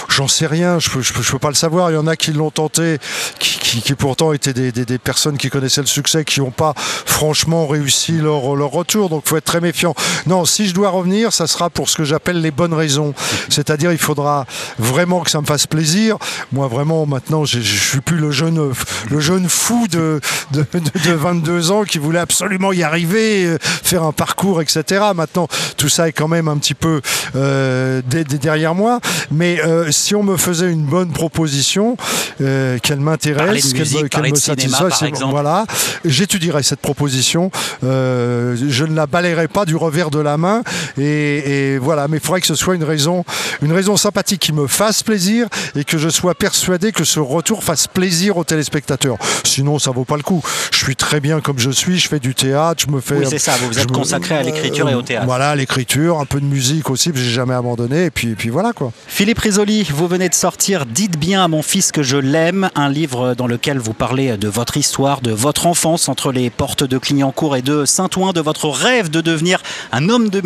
J'en 0.10 0.28
sais 0.28 0.48
rien, 0.48 0.80
je 0.80 0.90
ne 0.90 0.94
peux, 0.94 1.02
je 1.02 1.32
peux, 1.32 1.40
pas 1.40 1.50
le 1.50 1.56
savoir. 1.56 1.92
Il 1.92 1.96
y 1.96 1.98
en 1.98 2.08
a 2.08 2.16
qui 2.16 2.34
l'ont 2.34 2.52
tenté, 2.52 3.00
qui, 3.40 3.82
qui, 3.82 3.96
pourtant 3.96 4.34
étaient 4.34 4.54
des, 4.54 4.72
des, 4.72 4.86
des, 4.86 4.98
personnes 4.98 5.38
qui 5.38 5.50
connaissaient 5.50 5.82
le 5.82 5.88
succès, 5.88 6.24
qui 6.24 6.40
n'ont 6.40 6.52
pas 6.52 6.74
franchement 6.76 7.68
réussi 7.68 8.14
leur, 8.14 8.56
leur 8.56 8.70
retour. 8.70 9.10
Donc 9.10 9.24
il 9.26 9.30
faut 9.30 9.38
être 9.38 9.46
très 9.46 9.62
méfiant. 9.62 9.96
Non, 10.28 10.46
si 10.46 10.68
je 10.68 10.73
dois 10.74 10.90
revenir, 10.90 11.32
ça 11.34 11.48
sera 11.48 11.70
pour 11.70 11.90
ce 11.90 11.98
que 11.98 12.04
j'appelle 12.04 12.42
les 12.42 12.52
bonnes 12.52 12.74
raisons. 12.74 13.14
C'est-à-dire, 13.50 13.92
il 13.92 13.98
faudra 13.98 14.46
vraiment 14.80 15.22
que 15.22 15.32
ça 15.32 15.42
me 15.42 15.46
fasse 15.46 15.68
plaisir. 15.68 16.18
Moi, 16.52 16.68
vraiment, 16.68 17.06
maintenant, 17.06 17.46
je, 17.46 17.60
ne 17.60 17.64
suis 17.64 18.02
plus 18.02 18.18
le 18.18 18.32
jeune, 18.32 18.74
le 19.10 19.20
jeune 19.20 19.48
fou 19.50 19.88
de, 19.90 20.20
de, 20.52 20.66
22 21.14 21.72
ans 21.72 21.84
qui 21.84 21.98
voulait 21.98 22.20
absolument 22.20 22.74
y 22.74 22.84
arriver, 22.84 23.46
euh, 23.46 23.58
faire 23.62 24.04
un 24.04 24.12
parcours, 24.12 24.62
etc. 24.62 25.06
Maintenant, 25.16 25.48
tout 25.78 25.90
ça 25.90 26.08
est 26.08 26.12
quand 26.12 26.28
même 26.28 26.48
un 26.48 26.58
petit 26.58 26.74
peu 26.74 27.02
euh, 27.36 28.02
derrière 28.04 28.76
moi. 28.76 29.00
Mais 29.32 29.62
euh, 29.62 29.92
si 29.92 30.16
on 30.16 30.24
me 30.24 30.38
faisait 30.38 30.72
une 30.72 30.86
bonne 30.86 31.12
proposition, 31.12 31.98
qu'elle 32.38 33.00
m'intéresse, 33.00 33.74
qu'elle 33.74 34.32
me 34.32 34.36
satisfasse, 34.36 35.04
voilà, 35.30 35.66
j'étudierais 36.04 36.64
cette 36.64 36.82
proposition. 36.82 37.52
je 37.82 38.84
ne 38.84 38.96
la 38.96 39.08
balayerai 39.08 39.48
pas 39.48 39.66
du 39.66 39.76
revers 39.76 40.10
de 40.10 40.20
la 40.20 40.38
main 40.38 40.63
et, 40.98 41.78
voilà, 41.78 42.08
mais 42.08 42.18
il 42.18 42.24
faudrait 42.24 42.42
que 42.42 42.48
ce 42.48 42.56
soit 42.56 42.76
une 42.76 42.84
raison, 42.84 43.24
une 43.62 43.72
raison 43.72 43.98
sympathique 43.98 44.40
qui 44.40 44.54
me 44.54 44.68
fasse 44.68 45.04
plaisir 45.04 45.48
et 45.76 45.84
que 45.84 45.98
je 45.98 46.10
sois 46.10 46.36
persuadé 46.36 46.92
que 46.92 47.04
ce 47.04 47.20
retour 47.20 47.64
fasse 47.64 47.88
plaisir 47.88 48.38
aux 48.38 48.44
téléspectateurs. 48.44 49.18
Sinon, 49.44 49.80
ça 49.80 49.92
vaut 49.92 50.06
pas 50.06 50.18
le 50.18 50.24
coup. 50.24 50.42
Je 50.72 50.78
suis 50.78 50.96
très 50.96 51.20
bien 51.20 51.42
comme 51.42 51.60
je 51.60 51.70
suis, 51.70 52.00
je 52.00 52.08
fais 52.08 52.20
du 52.20 52.36
théâtre, 52.36 52.84
je 52.88 52.92
me 52.92 53.02
fais. 53.02 53.16
Oui, 53.16 53.26
c'est 53.30 53.40
ça, 53.40 53.54
vous 53.62 53.68
vous 53.68 53.80
êtes 53.80 53.92
consacré 53.92 54.36
à 54.36 54.44
l'écriture 54.44 54.90
et 54.90 54.96
au 54.96 55.02
théâtre. 55.02 55.26
Voilà, 55.26 55.56
l'écriture, 55.56 56.20
un 56.20 56.26
peu 56.26 56.40
de 56.40 56.46
musique 56.46 56.90
aussi, 56.90 57.12
j'ai 57.14 57.30
jamais 57.30 57.54
abandonné, 57.54 58.06
et 58.06 58.12
puis, 58.12 58.30
et 58.30 58.36
puis 58.36 58.50
voilà 58.50 58.74
quoi. 58.74 58.92
Philippe 59.08 59.40
Risoli, 59.40 59.88
vous 59.94 60.08
venez 60.08 60.30
de 60.30 60.34
sortir 60.34 60.86
Dites 60.86 61.18
bien 61.18 61.44
à 61.44 61.48
mon 61.48 61.62
fils 61.62 61.92
que 61.92 62.04
je 62.04 62.18
l'aime, 62.18 62.70
un 62.76 62.90
livre 62.90 63.36
dans 63.36 63.48
lequel 63.48 63.78
vous 63.78 63.94
parlez 63.94 64.38
de 64.38 64.48
votre 64.48 64.78
histoire, 64.78 65.22
de 65.22 65.32
votre 65.32 65.68
enfance 65.68 66.10
entre 66.10 66.32
les 66.32 66.50
portes 66.50 66.84
de 66.84 66.98
Clignancourt 66.98 67.56
et 67.56 67.62
de 67.62 67.86
Saint-Ouen, 67.86 68.34
de 68.34 68.42
votre 68.42 68.70
rêve 68.70 69.10
de 69.10 69.22
devenir 69.22 69.62
un 69.92 70.10
homme 70.10 70.30
de 70.30 70.42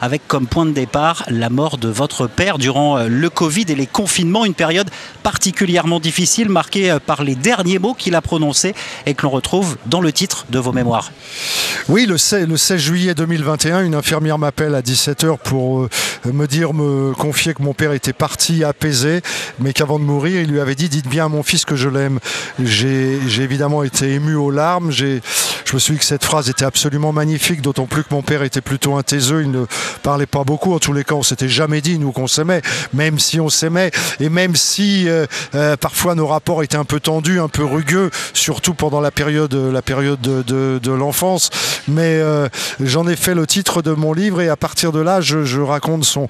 avec 0.00 0.26
comme 0.28 0.46
point 0.46 0.66
de 0.66 0.72
départ 0.72 1.24
la 1.28 1.50
mort 1.50 1.78
de 1.78 1.88
votre 1.88 2.26
père 2.26 2.58
durant 2.58 2.98
euh, 2.98 3.08
le 3.08 3.30
Covid 3.30 3.64
et 3.68 3.74
les 3.74 3.86
confinements, 3.86 4.44
une 4.44 4.54
période 4.54 4.90
particulièrement 5.22 6.00
difficile 6.00 6.48
marquée 6.48 6.90
euh, 6.90 6.98
par 6.98 7.24
les 7.24 7.34
derniers 7.34 7.78
mots 7.78 7.94
qu'il 7.94 8.14
a 8.14 8.20
prononcés 8.20 8.74
et 9.06 9.14
que 9.14 9.22
l'on 9.22 9.30
retrouve 9.30 9.76
dans 9.86 10.00
le 10.00 10.12
titre 10.12 10.46
de 10.50 10.58
vos 10.58 10.72
mémoires. 10.72 11.12
Oui, 11.88 12.06
le 12.06 12.18
16, 12.18 12.48
le 12.48 12.56
16 12.56 12.80
juillet 12.80 13.14
2021, 13.14 13.84
une 13.84 13.94
infirmière 13.94 14.38
m'appelle 14.38 14.74
à 14.74 14.82
17h 14.82 15.38
pour 15.38 15.82
euh, 15.82 15.88
me 16.32 16.46
dire, 16.46 16.72
me 16.72 17.12
confier 17.12 17.54
que 17.54 17.62
mon 17.62 17.74
père 17.74 17.92
était 17.92 18.12
parti 18.12 18.64
apaisé, 18.64 19.22
mais 19.58 19.72
qu'avant 19.72 19.98
de 19.98 20.04
mourir, 20.04 20.40
il 20.42 20.50
lui 20.50 20.60
avait 20.60 20.74
dit 20.74 20.88
Dites 20.88 21.08
bien 21.08 21.26
à 21.26 21.28
mon 21.28 21.42
fils 21.42 21.64
que 21.64 21.76
je 21.76 21.88
l'aime. 21.88 22.18
J'ai 22.62 23.14
évidemment 23.38 23.82
été 23.82 24.14
ému 24.14 24.34
aux 24.34 24.50
larmes. 24.50 24.90
Je 24.90 25.20
me 25.72 25.78
suis 25.78 25.94
dit 25.94 25.98
que 26.00 26.04
cette 26.04 26.24
phrase 26.24 26.48
était 26.48 26.64
absolument 26.64 27.12
magnifique, 27.12 27.62
d'autant 27.62 27.86
plus 27.86 28.02
que 28.02 28.12
mon 28.12 28.22
père 28.22 28.42
était 28.42 28.60
plutôt 28.60 28.96
un 28.96 29.02
taiseux. 29.02 29.39
Il 29.42 29.50
ne 29.50 29.64
parlait 30.02 30.26
pas 30.26 30.44
beaucoup. 30.44 30.74
En 30.74 30.78
tous 30.78 30.92
les 30.92 31.04
cas, 31.04 31.14
on 31.14 31.22
s'était 31.22 31.48
jamais 31.48 31.80
dit, 31.80 31.98
nous, 31.98 32.12
qu'on 32.12 32.26
s'aimait, 32.26 32.62
même 32.92 33.18
si 33.18 33.40
on 33.40 33.48
s'aimait, 33.48 33.90
et 34.20 34.28
même 34.28 34.56
si 34.56 35.08
euh, 35.08 35.26
euh, 35.54 35.76
parfois 35.76 36.14
nos 36.14 36.26
rapports 36.26 36.62
étaient 36.62 36.76
un 36.76 36.84
peu 36.84 37.00
tendus, 37.00 37.40
un 37.40 37.48
peu 37.48 37.64
rugueux, 37.64 38.10
surtout 38.32 38.74
pendant 38.74 39.00
la 39.00 39.10
période, 39.10 39.54
la 39.54 39.82
période 39.82 40.20
de, 40.20 40.90
l'enfance. 40.90 41.50
mais 41.86 42.20
j'en 42.80 43.06
ai 43.06 43.14
fait 43.14 43.34
le 43.34 43.46
titre 43.46 43.80
de 43.80 43.92
mon 43.92 44.12
livre 44.12 44.40
et 44.40 44.48
à 44.48 44.56
partir 44.56 44.90
de 44.92 45.00
là, 45.00 45.20
je, 45.20 45.60
raconte 45.60 46.04
son, 46.04 46.26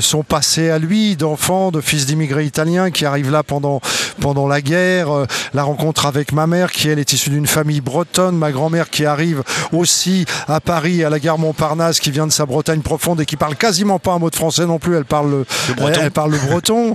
son 0.00 0.22
passé 0.22 0.68
à 0.68 0.78
lui, 0.78 1.16
d'enfant, 1.16 1.70
de 1.70 1.80
fils 1.80 2.06
d'immigrés 2.06 2.44
italiens 2.44 2.90
qui 2.90 3.06
arrive 3.06 3.30
là 3.30 3.42
pendant, 3.42 3.80
pendant 4.20 4.46
la 4.46 4.60
guerre, 4.60 5.08
la 5.54 5.62
rencontre 5.62 6.06
avec 6.06 6.32
ma 6.32 6.46
mère 6.46 6.70
qui 6.70 6.88
elle 6.88 6.98
est 6.98 7.12
issue 7.12 7.30
d'une 7.30 7.46
famille 7.46 7.80
bretonne, 7.80 8.36
ma 8.36 8.52
grand-mère 8.52 8.90
qui 8.90 9.06
arrive 9.06 9.42
aussi 9.72 10.26
à 10.48 10.60
Paris 10.60 11.04
à 11.04 11.10
la 11.10 11.18
gare 11.18 11.38
Montparnasse 11.38 12.00
qui 12.00 12.10
vient 12.10 12.26
de 12.26 12.32
sa 12.32 12.43
Bretagne 12.46 12.80
profonde 12.80 13.20
et 13.20 13.26
qui 13.26 13.36
parle 13.36 13.56
quasiment 13.56 13.98
pas 13.98 14.12
un 14.12 14.18
mot 14.18 14.30
de 14.30 14.36
français 14.36 14.66
non 14.66 14.78
plus, 14.78 14.96
elle 14.96 15.04
parle 15.04 15.30
le, 15.30 15.46
breton. 15.74 16.00
Elle, 16.00 16.10
parle 16.10 16.32
le 16.32 16.38
breton. 16.38 16.94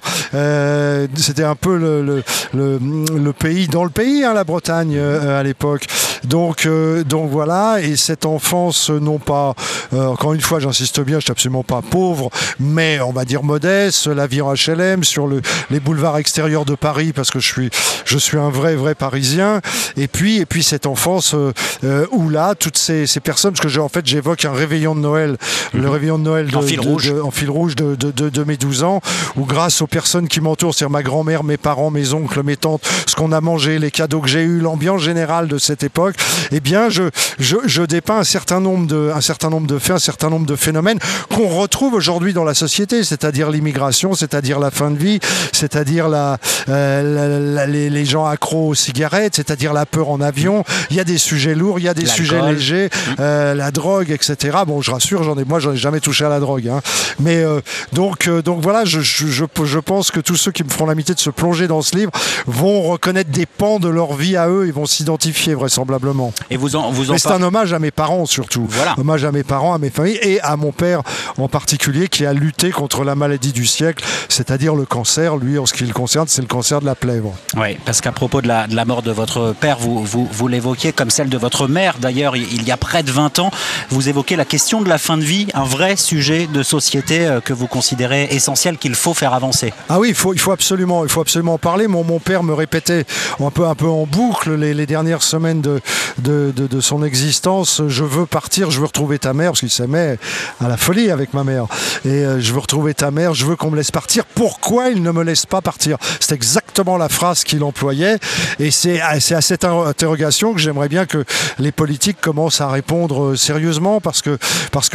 C'était 1.15 1.43
un 1.43 1.55
peu 1.55 1.77
le, 1.77 2.23
le, 2.53 3.33
pays 3.33 3.67
dans 3.67 3.83
le 3.83 3.89
pays, 3.89 4.23
hein, 4.23 4.33
la 4.33 4.43
Bretagne 4.43 4.97
à 4.97 5.43
l'époque. 5.43 5.87
Donc, 6.23 6.65
euh, 6.65 7.03
donc 7.03 7.29
voilà, 7.29 7.77
et 7.81 7.95
cette 7.95 8.25
enfance, 8.25 8.89
non 8.89 9.19
pas, 9.19 9.55
euh, 9.93 10.07
encore 10.07 10.33
une 10.33 10.41
fois, 10.41 10.59
j'insiste 10.59 10.99
bien, 11.01 11.19
je 11.19 11.25
suis 11.25 11.31
absolument 11.31 11.63
pas 11.63 11.81
pauvre, 11.81 12.29
mais 12.59 12.99
on 12.99 13.11
va 13.11 13.25
dire 13.25 13.43
modeste, 13.43 14.07
la 14.07 14.27
vie 14.27 14.41
en 14.41 14.53
HLM, 14.53 15.03
sur 15.03 15.27
le, 15.27 15.41
les 15.69 15.79
boulevards 15.79 16.17
extérieurs 16.17 16.65
de 16.65 16.75
Paris, 16.75 17.13
parce 17.13 17.31
que 17.31 17.39
je 17.39 17.47
suis, 17.47 17.69
je 18.05 18.17
suis 18.17 18.37
un 18.37 18.49
vrai, 18.49 18.75
vrai 18.75 18.95
Parisien. 18.95 19.61
Et 19.97 20.07
puis, 20.07 20.37
et 20.37 20.45
puis 20.45 20.63
cette 20.63 20.85
enfance 20.85 21.35
euh, 21.35 22.05
où 22.11 22.29
là, 22.29 22.55
toutes 22.55 22.77
ces, 22.77 23.07
ces 23.07 23.19
personnes, 23.19 23.53
parce 23.53 23.73
que 23.73 23.79
en 23.79 23.89
fait, 23.89 24.05
j'évoque 24.05 24.43
un 24.45 24.53
réveillon 24.53 24.95
de 24.95 25.01
Noël, 25.01 25.28
le 25.73 25.81
mhm. 25.81 25.89
réveillon 25.89 26.19
de 26.19 26.23
Noël 26.23 26.47
de, 26.49 26.55
en 26.55 26.61
fil 26.61 26.79
rouge, 26.79 27.13
en 27.23 27.31
fil 27.31 27.49
rouge 27.49 27.75
de, 27.75 28.43
mes 28.43 28.57
12 28.57 28.83
ans, 28.83 29.01
où 29.35 29.45
grâce 29.45 29.81
aux 29.81 29.87
personnes 29.87 30.27
qui 30.27 30.41
m'entourent, 30.41 30.73
c'est-à-dire 30.73 30.91
ma 30.91 31.03
grand-mère, 31.03 31.43
mes 31.43 31.57
parents, 31.57 31.91
mes 31.91 32.13
oncles, 32.13 32.43
mes 32.43 32.57
tantes, 32.57 32.87
ce 33.05 33.15
qu'on 33.15 33.31
a 33.31 33.41
mangé, 33.41 33.79
les 33.79 33.91
cadeaux 33.91 34.21
que 34.21 34.29
j'ai 34.29 34.41
eus, 34.41 34.59
l'ambiance 34.59 35.01
générale 35.01 35.47
de 35.47 35.57
cette 35.57 35.83
époque, 35.83 36.15
eh 36.51 36.59
bien, 36.59 36.89
je, 36.89 37.03
je, 37.37 37.81
dépeins 37.81 38.19
un 38.19 38.23
certain, 38.23 38.59
nombre 38.59 38.87
de, 38.87 39.11
un 39.13 39.21
certain 39.21 39.49
nombre 39.49 39.67
de 39.67 39.77
faits, 39.79 39.95
un 39.95 39.99
certain 39.99 40.29
nombre 40.29 40.45
de 40.45 40.55
phénomènes 40.55 40.99
qu'on 41.33 41.47
retrouve 41.47 41.93
aujourd'hui 41.93 42.33
dans 42.33 42.43
la 42.43 42.53
société, 42.53 43.03
c'est-à-dire 43.03 43.49
l'immigration, 43.49 44.13
c'est-à-dire 44.13 44.59
la 44.59 44.71
fin 44.71 44.91
de 44.91 44.97
vie, 44.97 45.19
c'est-à-dire 45.51 46.09
la, 46.09 46.37
euh, 46.69 47.65
les, 47.67 48.05
gens 48.05 48.25
accros 48.25 48.69
aux 48.69 48.75
cigarettes, 48.75 49.35
c'est-à-dire 49.35 49.73
la 49.73 49.85
peur 49.85 50.09
en 50.09 50.21
avion. 50.21 50.63
Il 50.89 50.95
y 50.95 50.99
a 50.99 51.03
des 51.03 51.17
sujets 51.17 51.55
lourds, 51.55 51.79
il 51.79 51.85
y 51.85 51.89
a 51.89 51.93
des 51.93 52.05
sujets 52.05 52.41
légers, 52.41 52.89
euh, 53.19 53.53
la 53.53 53.71
drogue, 53.71 54.11
etc. 54.11 54.59
Bon, 54.65 54.81
je 54.81 54.91
rassure, 54.91 55.18
j'en 55.23 55.37
ai, 55.37 55.45
moi, 55.45 55.59
j'en 55.59 55.73
ai 55.73 55.77
jamais 55.77 55.99
touché 55.99 56.25
à 56.25 56.29
la 56.29 56.39
drogue. 56.39 56.67
Hein. 56.67 56.81
Mais 57.19 57.37
euh, 57.37 57.61
donc, 57.93 58.29
donc 58.29 58.61
voilà, 58.61 58.85
je, 58.85 59.01
je, 59.01 59.25
je 59.25 59.79
pense 59.79 60.11
que 60.11 60.19
tous 60.19 60.35
ceux 60.35 60.51
qui 60.51 60.63
me 60.63 60.69
feront 60.69 60.85
l'amitié 60.85 61.15
de 61.15 61.19
se 61.19 61.29
plonger 61.29 61.67
dans 61.67 61.81
ce 61.81 61.95
livre 61.95 62.11
vont 62.47 62.81
reconnaître 62.81 63.29
des 63.29 63.45
pans 63.45 63.79
de 63.79 63.89
leur 63.89 64.13
vie 64.13 64.37
à 64.37 64.49
eux, 64.49 64.65
ils 64.67 64.73
vont 64.73 64.85
s'identifier 64.85 65.53
vraisemblablement. 65.53 66.33
Et 66.49 66.57
vous 66.57 66.75
en, 66.75 66.91
vous 66.91 67.11
en 67.11 67.17
c'est 67.17 67.31
un 67.31 67.41
hommage 67.41 67.73
à 67.73 67.79
mes 67.79 67.91
parents 67.91 68.25
surtout. 68.25 68.65
Voilà. 68.69 68.95
Hommage 68.97 69.25
à 69.25 69.31
mes 69.31 69.43
parents, 69.43 69.73
à 69.73 69.77
mes 69.77 69.89
familles 69.89 70.19
et 70.21 70.39
à 70.41 70.55
mon 70.55 70.71
père 70.71 71.01
en 71.37 71.47
particulier 71.47 72.07
qui 72.07 72.25
a 72.25 72.33
lutté 72.33 72.71
contre 72.71 73.03
la 73.03 73.15
maladie 73.15 73.51
du 73.51 73.65
siècle, 73.65 74.03
c'est-à-dire 74.29 74.75
le 74.75 74.85
cancer. 74.85 75.37
Lui, 75.37 75.59
en 75.59 75.65
ce 75.65 75.73
qui 75.73 75.85
le 75.85 75.93
concerne, 75.93 76.27
c'est 76.27 76.41
le 76.41 76.47
cancer 76.47 76.81
de 76.81 76.85
la 76.85 76.95
plèvre. 76.95 77.33
Oui, 77.57 77.77
parce 77.85 78.01
qu'à 78.01 78.11
propos 78.11 78.41
de 78.41 78.47
la, 78.47 78.67
de 78.67 78.75
la, 78.75 78.85
mort 78.85 79.01
de 79.01 79.11
votre 79.11 79.53
père, 79.59 79.77
vous, 79.79 80.03
vous, 80.03 80.27
vous 80.31 80.47
l'évoquiez 80.47 80.93
comme 80.93 81.09
celle 81.09 81.29
de 81.29 81.37
votre 81.37 81.67
mère. 81.67 81.97
D'ailleurs, 81.99 82.35
il 82.35 82.63
y 82.63 82.71
a 82.71 82.77
près 82.77 83.03
de 83.03 83.11
20 83.11 83.39
ans, 83.39 83.51
vous 83.89 84.09
évoquez 84.09 84.35
la 84.35 84.45
question 84.45 84.81
de 84.81 84.89
la 84.89 84.97
de 85.17 85.23
vie, 85.23 85.47
un 85.53 85.63
vrai 85.63 85.95
sujet 85.95 86.47
de 86.47 86.63
société 86.63 87.25
euh, 87.25 87.41
que 87.41 87.53
vous 87.53 87.67
considérez 87.67 88.27
essentiel, 88.31 88.77
qu'il 88.77 88.95
faut 88.95 89.13
faire 89.13 89.33
avancer. 89.33 89.73
Ah 89.89 89.99
oui, 89.99 90.09
il 90.09 90.15
faut, 90.15 90.51
absolument, 90.51 91.03
il 91.03 91.09
faut 91.09 91.21
absolument 91.21 91.53
en 91.53 91.57
parler. 91.57 91.87
Mon, 91.87 92.19
père 92.19 92.43
me 92.43 92.53
répétait 92.53 93.05
un 93.39 93.49
peu, 93.49 93.65
en 93.65 94.05
boucle 94.05 94.55
les, 94.55 94.85
dernières 94.85 95.23
semaines 95.23 95.61
de, 95.61 96.81
son 96.81 97.03
existence. 97.03 97.81
Je 97.87 98.03
veux 98.03 98.25
partir, 98.25 98.71
je 98.71 98.79
veux 98.79 98.85
retrouver 98.85 99.19
ta 99.19 99.33
mère, 99.33 99.51
parce 99.51 99.61
qu'il 99.61 99.69
s'aimait 99.69 100.17
à 100.59 100.67
la 100.67 100.77
folie 100.77 101.11
avec 101.11 101.33
ma 101.33 101.43
mère. 101.43 101.65
Et 102.05 102.09
euh, 102.09 102.39
je 102.39 102.53
veux 102.53 102.59
retrouver 102.59 102.93
ta 102.93 103.11
mère, 103.11 103.33
je 103.33 103.45
veux 103.45 103.55
qu'on 103.55 103.71
me 103.71 103.77
laisse 103.77 103.91
partir. 103.91 104.25
Pourquoi 104.25 104.89
il 104.89 105.01
ne 105.01 105.11
me 105.11 105.23
laisse 105.23 105.45
pas 105.45 105.61
partir? 105.61 105.97
C'est 106.19 106.35
exactement 106.35 106.97
la 106.97 107.09
phrase 107.09 107.43
qu'il 107.43 107.63
employait. 107.63 108.17
Et 108.59 108.71
c'est 108.71 108.99
à, 108.99 109.09
à 109.09 109.41
cette 109.41 109.65
interrogation 109.65 110.53
que 110.53 110.59
j'aimerais 110.59 110.89
bien 110.89 111.05
que 111.05 111.23
les 111.57 111.71
politiques 111.71 112.19
commencent 112.21 112.61
à 112.61 112.69
répondre 112.69 113.23
euh, 113.23 113.35
sérieusement, 113.35 114.01
parce 114.01 114.21
que 114.21 114.37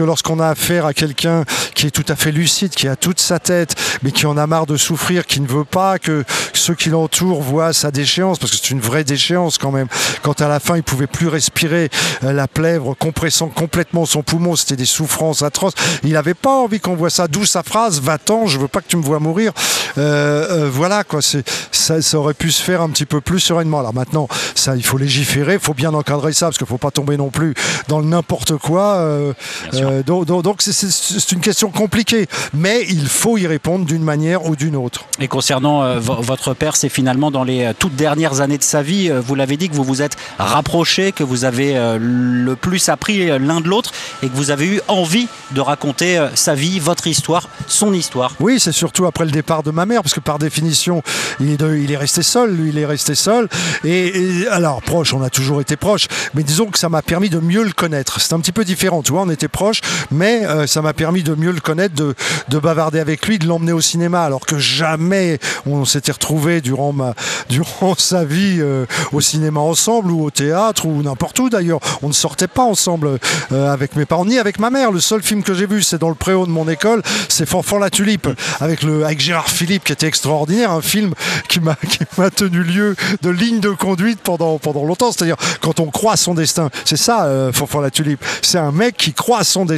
lorsqu'on 0.04 0.40
a 0.40 0.48
affaire 0.48 0.86
à 0.86 0.94
quelqu'un 0.94 1.44
qui 1.74 1.86
est 1.86 1.90
tout 1.90 2.04
à 2.08 2.16
fait 2.16 2.32
lucide, 2.32 2.70
qui 2.70 2.88
a 2.88 2.96
toute 2.96 3.20
sa 3.20 3.38
tête, 3.38 3.74
mais 4.02 4.12
qui 4.12 4.26
en 4.26 4.36
a 4.36 4.46
marre 4.46 4.66
de 4.66 4.76
souffrir, 4.76 5.26
qui 5.26 5.40
ne 5.40 5.46
veut 5.46 5.64
pas 5.64 5.98
que 5.98 6.24
ceux 6.52 6.74
qui 6.74 6.88
l'entourent 6.88 7.42
voient 7.42 7.72
sa 7.72 7.90
déchéance, 7.90 8.38
parce 8.38 8.52
que 8.52 8.58
c'est 8.58 8.70
une 8.70 8.80
vraie 8.80 9.04
déchéance 9.04 9.58
quand 9.58 9.70
même. 9.70 9.88
Quand 10.22 10.40
à 10.40 10.48
la 10.48 10.60
fin 10.60 10.76
il 10.76 10.82
pouvait 10.82 11.06
plus 11.06 11.28
respirer, 11.28 11.90
euh, 12.22 12.32
la 12.32 12.48
plèvre 12.48 12.94
compressant 12.94 13.48
complètement 13.48 14.06
son 14.06 14.22
poumon, 14.22 14.56
c'était 14.56 14.76
des 14.76 14.84
souffrances 14.84 15.42
atroces. 15.42 15.74
Il 16.02 16.12
n'avait 16.12 16.34
pas 16.34 16.54
envie 16.54 16.80
qu'on 16.80 16.94
voit 16.94 17.10
ça. 17.10 17.28
D'où 17.28 17.44
sa 17.44 17.62
phrase 17.62 18.00
Va-t'en, 18.00 18.46
je 18.46 18.58
veux 18.58 18.68
pas 18.68 18.80
que 18.80 18.88
tu 18.88 18.96
me 18.96 19.02
vois 19.02 19.18
mourir. 19.18 19.52
Euh, 19.98 20.64
euh, 20.64 20.70
voilà 20.70 21.04
quoi, 21.04 21.20
ça, 21.22 22.02
ça, 22.02 22.18
aurait 22.18 22.34
pu 22.34 22.50
se 22.50 22.62
faire 22.62 22.82
un 22.82 22.90
petit 22.90 23.06
peu 23.06 23.20
plus 23.20 23.40
sereinement. 23.40 23.80
Alors 23.80 23.94
maintenant, 23.94 24.28
ça, 24.54 24.76
il 24.76 24.84
faut 24.84 24.98
légiférer, 24.98 25.54
il 25.54 25.60
faut 25.60 25.74
bien 25.74 25.94
encadrer 25.94 26.32
ça 26.32 26.46
parce 26.46 26.58
qu'il 26.58 26.66
faut 26.66 26.78
pas 26.78 26.90
tomber 26.90 27.16
non 27.16 27.30
plus 27.30 27.54
dans 27.88 28.00
le 28.00 28.06
n'importe 28.06 28.56
quoi. 28.56 29.06
Donc 30.02 30.62
c'est 30.62 31.32
une 31.32 31.40
question 31.40 31.70
compliquée, 31.70 32.26
mais 32.52 32.84
il 32.88 33.06
faut 33.06 33.38
y 33.38 33.46
répondre 33.46 33.84
d'une 33.84 34.02
manière 34.02 34.46
ou 34.46 34.56
d'une 34.56 34.76
autre. 34.76 35.04
Et 35.20 35.28
concernant 35.28 35.98
votre 35.98 36.54
père, 36.54 36.76
c'est 36.76 36.88
finalement 36.88 37.30
dans 37.30 37.44
les 37.44 37.72
toutes 37.78 37.96
dernières 37.96 38.40
années 38.40 38.58
de 38.58 38.62
sa 38.62 38.82
vie, 38.82 39.10
vous 39.10 39.34
l'avez 39.34 39.56
dit 39.56 39.68
que 39.68 39.74
vous 39.74 39.84
vous 39.84 40.02
êtes 40.02 40.16
rapproché, 40.38 41.12
que 41.12 41.24
vous 41.24 41.44
avez 41.44 41.76
euh, 41.76 41.98
le 42.00 42.56
plus 42.56 42.88
appris 42.88 43.26
l'un 43.38 43.60
de 43.60 43.68
l'autre 43.68 43.92
et 44.22 44.28
que 44.28 44.34
vous 44.34 44.50
avez 44.50 44.66
eu 44.66 44.80
envie 44.88 45.28
de 45.52 45.60
raconter 45.60 46.18
euh, 46.18 46.28
sa 46.34 46.54
vie, 46.54 46.78
votre 46.80 47.06
histoire, 47.06 47.48
son 47.66 47.92
histoire. 47.92 48.34
Oui, 48.40 48.58
c'est 48.60 48.72
surtout 48.72 49.06
après 49.06 49.24
le 49.24 49.30
départ 49.30 49.62
de 49.62 49.70
ma 49.70 49.86
mère, 49.86 50.02
parce 50.02 50.14
que 50.14 50.20
par 50.20 50.38
définition, 50.38 51.02
il 51.40 51.50
est, 51.50 51.60
il 51.82 51.90
est 51.90 51.96
resté 51.96 52.22
seul, 52.22 52.54
lui, 52.54 52.70
il 52.70 52.78
est 52.78 52.86
resté 52.86 53.14
seul. 53.14 53.48
Et, 53.84 54.46
alors, 54.50 54.82
proche, 54.82 55.14
on 55.14 55.22
a 55.22 55.30
toujours 55.30 55.60
été 55.60 55.76
proche, 55.76 56.08
mais 56.34 56.42
disons 56.42 56.66
que 56.66 56.78
ça 56.78 56.88
m'a 56.88 57.02
permis 57.02 57.30
de 57.30 57.38
mieux 57.38 57.62
le 57.62 57.72
connaître. 57.72 58.20
C'est 58.20 58.32
un 58.32 58.40
petit 58.40 58.52
peu 58.52 58.64
différent, 58.64 59.02
tu 59.02 59.12
vois, 59.12 59.22
on 59.22 59.30
était 59.30 59.48
proche, 59.48 59.80
mais 60.10 60.44
euh, 60.46 60.66
ça 60.66 60.82
m'a 60.82 60.92
permis 60.92 61.22
de 61.22 61.34
mieux 61.34 61.52
le 61.52 61.60
connaître, 61.60 61.94
de, 61.94 62.14
de 62.48 62.58
bavarder 62.58 63.00
avec 63.00 63.26
lui, 63.26 63.38
de 63.38 63.46
l'emmener 63.46 63.72
au 63.72 63.80
cinéma, 63.80 64.24
alors 64.24 64.46
que 64.46 64.58
jamais 64.58 65.38
on 65.66 65.84
s'était 65.84 66.12
retrouvé 66.12 66.60
durant, 66.60 66.94
durant 67.48 67.94
sa 67.96 68.24
vie 68.24 68.62
au 69.12 69.20
cinéma 69.20 69.60
ensemble 69.60 70.10
ou 70.10 70.24
au 70.24 70.30
théâtre 70.30 70.86
ou 70.86 71.02
n'importe 71.02 71.38
où 71.38 71.50
d'ailleurs. 71.50 71.80
On 72.02 72.08
ne 72.08 72.12
sortait 72.12 72.48
pas 72.48 72.62
ensemble 72.62 73.18
euh, 73.52 73.72
avec 73.72 73.96
mes 73.96 74.04
parents, 74.04 74.24
ni 74.24 74.38
avec 74.38 74.58
ma 74.58 74.70
mère. 74.70 74.90
Le 74.90 75.00
seul 75.00 75.22
film 75.22 75.42
que 75.42 75.54
j'ai 75.54 75.66
vu, 75.66 75.82
c'est 75.82 75.98
dans 75.98 76.08
le 76.08 76.14
préau 76.14 76.46
de 76.46 76.50
mon 76.50 76.68
école, 76.68 77.02
c'est 77.28 77.46
Fanfan 77.46 77.78
la 77.78 77.90
Tulipe, 77.90 78.28
avec, 78.60 78.82
le, 78.82 79.04
avec 79.04 79.20
Gérard 79.20 79.48
Philippe, 79.48 79.84
qui 79.84 79.92
était 79.92 80.06
extraordinaire, 80.06 80.70
un 80.70 80.82
film 80.82 81.14
qui 81.48 81.60
m'a 81.60 81.76
tenu 82.30 82.62
lieu 82.62 82.96
de 83.22 83.30
ligne 83.30 83.60
de 83.60 83.70
conduite 83.70 84.20
pendant, 84.22 84.58
pendant 84.58 84.84
longtemps. 84.84 85.12
C'est-à-dire, 85.12 85.36
quand 85.60 85.80
on 85.80 85.90
croit 85.90 86.14
à 86.14 86.16
son 86.16 86.34
destin, 86.34 86.70
c'est 86.84 86.96
ça, 86.96 87.24
euh, 87.24 87.52
Fanfan 87.52 87.80
la 87.80 87.90
Tulipe. 87.90 88.24
C'est 88.42 88.58
un 88.58 88.72
mec 88.72 88.96
qui 88.96 89.12
croit 89.12 89.38
à 89.38 89.44
son 89.44 89.64
destin. 89.64 89.73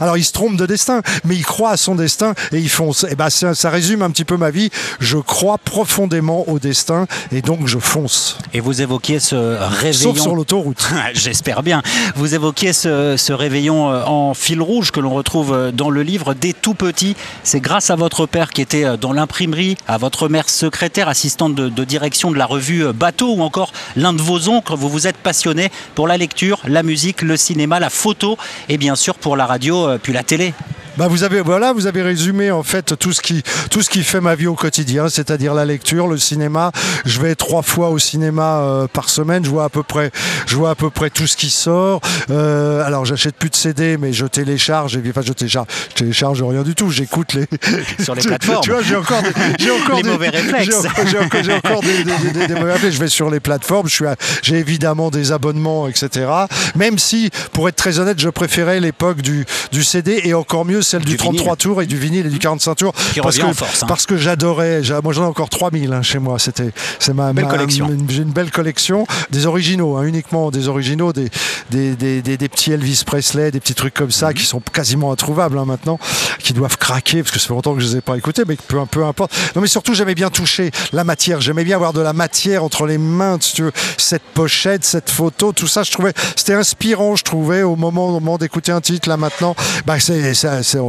Alors, 0.00 0.16
il 0.16 0.24
se 0.24 0.32
trompe 0.32 0.56
de 0.56 0.66
destin, 0.66 1.02
mais 1.24 1.36
il 1.36 1.44
croit 1.44 1.70
à 1.70 1.76
son 1.76 1.94
destin 1.94 2.34
et 2.52 2.58
il 2.58 2.68
fonce. 2.68 3.04
Et 3.10 3.14
ben, 3.14 3.30
ça, 3.30 3.54
ça 3.54 3.70
résume 3.70 4.02
un 4.02 4.10
petit 4.10 4.24
peu 4.24 4.36
ma 4.36 4.50
vie. 4.50 4.70
Je 5.00 5.18
crois 5.18 5.58
profondément 5.58 6.48
au 6.48 6.58
destin 6.58 7.06
et 7.32 7.42
donc 7.42 7.66
je 7.66 7.78
fonce. 7.78 8.38
Et 8.52 8.60
vous 8.60 8.82
évoquiez 8.82 9.20
ce 9.20 9.34
réveillon. 9.34 10.14
Sauf 10.14 10.18
sur 10.18 10.34
l'autoroute. 10.34 10.88
J'espère 11.14 11.62
bien. 11.62 11.82
Vous 12.16 12.34
évoquiez 12.34 12.72
ce, 12.72 13.32
réveillon 13.32 13.90
euh, 13.90 14.04
en 14.04 14.34
fil 14.34 14.60
rouge 14.60 14.90
que 14.90 15.00
l'on 15.00 15.10
retrouve 15.10 15.52
euh, 15.52 15.70
dans 15.70 15.90
le 15.90 16.02
livre 16.02 16.34
dès 16.34 16.52
tout 16.52 16.74
petit. 16.74 17.16
C'est 17.44 17.60
grâce 17.60 17.90
à 17.90 17.96
votre 17.96 18.26
père 18.26 18.50
qui 18.50 18.60
était 18.60 18.84
euh, 18.84 18.96
dans 18.96 19.12
l'imprimerie, 19.12 19.76
à 19.86 19.98
votre 19.98 20.28
mère 20.28 20.48
secrétaire, 20.48 21.08
assistante 21.08 21.54
de, 21.54 21.68
de, 21.68 21.84
direction 21.84 22.30
de 22.30 22.36
la 22.36 22.46
revue 22.46 22.92
Bateau 22.92 23.34
ou 23.34 23.42
encore 23.42 23.72
l'un 23.96 24.12
de 24.12 24.22
vos 24.22 24.48
oncles. 24.48 24.74
Vous 24.74 24.88
vous 24.88 25.06
êtes 25.06 25.16
passionné 25.16 25.70
pour 25.94 26.08
la 26.08 26.16
lecture, 26.16 26.60
la 26.66 26.82
musique, 26.82 27.22
le 27.22 27.36
cinéma, 27.36 27.80
la 27.80 27.90
photo 27.90 28.36
et 28.68 28.78
bien 28.78 28.96
sûr 28.96 29.14
pour 29.14 29.36
la 29.38 29.46
radio 29.46 29.98
puis 30.02 30.12
la 30.12 30.22
télé. 30.22 30.52
Bah 30.98 31.06
vous 31.06 31.22
avez 31.22 31.40
voilà, 31.40 31.72
vous 31.72 31.86
avez 31.86 32.02
résumé 32.02 32.50
en 32.50 32.64
fait 32.64 32.98
tout 32.98 33.12
ce 33.12 33.20
qui 33.20 33.44
tout 33.70 33.82
ce 33.82 33.88
qui 33.88 34.02
fait 34.02 34.20
ma 34.20 34.34
vie 34.34 34.48
au 34.48 34.56
quotidien, 34.56 35.08
c'est-à-dire 35.08 35.54
la 35.54 35.64
lecture, 35.64 36.08
le 36.08 36.18
cinéma. 36.18 36.72
Je 37.04 37.20
vais 37.20 37.36
trois 37.36 37.62
fois 37.62 37.90
au 37.90 38.00
cinéma 38.00 38.58
euh, 38.58 38.88
par 38.88 39.08
semaine. 39.08 39.44
Je 39.44 39.48
vois 39.48 39.62
à 39.62 39.68
peu 39.68 39.84
près, 39.84 40.10
je 40.48 40.56
vois 40.56 40.70
à 40.70 40.74
peu 40.74 40.90
près 40.90 41.08
tout 41.08 41.28
ce 41.28 41.36
qui 41.36 41.50
sort. 41.50 42.00
Euh, 42.30 42.84
alors 42.84 43.04
j'achète 43.04 43.36
plus 43.36 43.48
de 43.48 43.54
CD, 43.54 43.96
mais 43.96 44.12
je 44.12 44.26
télécharge. 44.26 44.96
Et, 44.96 45.02
enfin 45.08 45.20
je 45.24 45.32
télécharge, 45.32 45.68
je 45.90 45.94
télécharge 45.94 46.42
rien 46.42 46.64
du 46.64 46.74
tout. 46.74 46.90
J'écoute 46.90 47.32
les 47.34 47.46
sur 48.02 48.16
les 48.16 48.22
plateformes. 48.22 48.64
Tu 48.64 48.70
vois, 48.72 48.82
j'ai 48.82 48.96
encore, 48.96 49.22
j'ai 49.56 49.70
encore 49.70 49.98
les 49.98 50.02
des, 50.02 50.08
mauvais 50.08 50.30
réflexes. 50.30 50.82
J'ai 51.06 51.18
encore, 51.20 51.42
j'ai 51.44 51.54
encore 51.54 51.80
des, 51.80 52.02
des, 52.48 52.54
mauvais 52.56 52.72
réflexes. 52.72 52.96
Je 52.96 53.00
vais 53.00 53.08
sur 53.08 53.30
les 53.30 53.38
plateformes. 53.38 53.88
Je 53.88 53.94
suis, 53.94 54.04
j'ai 54.42 54.56
évidemment 54.56 55.12
des 55.12 55.30
abonnements, 55.30 55.86
etc. 55.86 56.26
Même 56.74 56.98
si, 56.98 57.30
pour 57.52 57.68
être 57.68 57.76
très 57.76 58.00
honnête, 58.00 58.18
je 58.18 58.30
préférais 58.30 58.80
l'époque 58.80 59.22
du 59.22 59.46
du 59.70 59.84
CD 59.84 60.22
et 60.24 60.34
encore 60.34 60.64
mieux 60.64 60.82
celle 60.88 61.04
du, 61.04 61.16
33 61.16 61.56
tours 61.56 61.82
et 61.82 61.86
du 61.86 61.96
vinyle 61.96 62.26
et 62.26 62.30
du 62.30 62.38
45 62.38 62.74
tours. 62.74 62.92
Qui 63.12 63.20
parce 63.20 63.38
que, 63.38 63.44
en 63.44 63.52
force, 63.54 63.82
hein. 63.82 63.86
Parce 63.86 64.06
que 64.06 64.16
j'adorais. 64.16 64.82
j'a- 64.82 65.00
Moi, 65.02 65.12
j'en 65.12 65.24
ai 65.24 65.26
encore 65.26 65.48
3000 65.48 65.92
hein, 65.92 66.02
chez 66.02 66.18
moi. 66.18 66.38
C'était, 66.38 66.70
c'est 66.98 67.12
ma, 67.14 67.32
Belle 67.32 67.44
ma- 67.44 67.50
collection. 67.50 67.88
J'ai 68.08 68.22
une 68.22 68.30
belle 68.32 68.50
collection. 68.50 69.06
Des 69.30 69.46
originaux, 69.46 69.96
hein, 69.96 70.04
uniquement 70.04 70.50
des 70.50 70.68
originaux, 70.68 71.12
des, 71.12 71.28
des, 71.70 71.94
des, 71.96 72.22
des- 72.22 72.36
des 72.36 72.48
petits 72.48 72.72
Elvis 72.72 73.02
Presley, 73.06 73.50
des 73.50 73.60
petits 73.60 73.74
trucs 73.74 73.94
comme 73.94 74.06
Mhm. 74.06 74.12
ça 74.12 74.32
qui 74.34 74.44
sont 74.44 74.60
quasiment 74.60 75.12
introuvables 75.12 75.58
hein, 75.58 75.64
maintenant, 75.66 75.98
qui 76.38 76.52
doivent 76.52 76.76
craquer 76.78 77.22
parce 77.22 77.32
que 77.32 77.38
ça 77.38 77.48
fait 77.48 77.54
longtemps 77.54 77.74
que 77.74 77.80
je 77.80 77.86
les 77.86 77.96
ai 77.96 78.00
pas 78.00 78.16
écoutés, 78.16 78.42
mais 78.46 78.56
peu, 78.56 78.78
peu 78.90 79.04
importe. 79.04 79.32
Non, 79.54 79.60
mais 79.62 79.68
surtout, 79.68 79.94
j'aimais 79.94 80.14
bien 80.14 80.30
toucher 80.30 80.70
la 80.92 81.04
matière. 81.04 81.40
J'aimais 81.40 81.64
bien 81.64 81.76
avoir 81.76 81.92
de 81.92 82.00
la 82.00 82.12
matière 82.12 82.64
entre 82.64 82.86
les 82.86 82.98
mains, 82.98 83.36
si 83.40 83.54
tu 83.54 83.62
veux. 83.62 83.72
Cette 83.96 84.22
pochette, 84.22 84.84
cette 84.84 85.10
photo, 85.10 85.52
tout 85.52 85.66
ça, 85.66 85.82
je 85.82 85.90
trouvais, 85.92 86.12
c'était 86.36 86.54
inspirant, 86.54 87.16
je 87.16 87.24
trouvais, 87.24 87.62
au 87.62 87.76
moment, 87.76 88.08
au 88.08 88.12
moment 88.12 88.38
d'écouter 88.38 88.72
un 88.72 88.80
titre, 88.80 89.08
là 89.08 89.16
maintenant. 89.16 89.54
Bah, 89.86 89.98
c'est, 90.00 90.34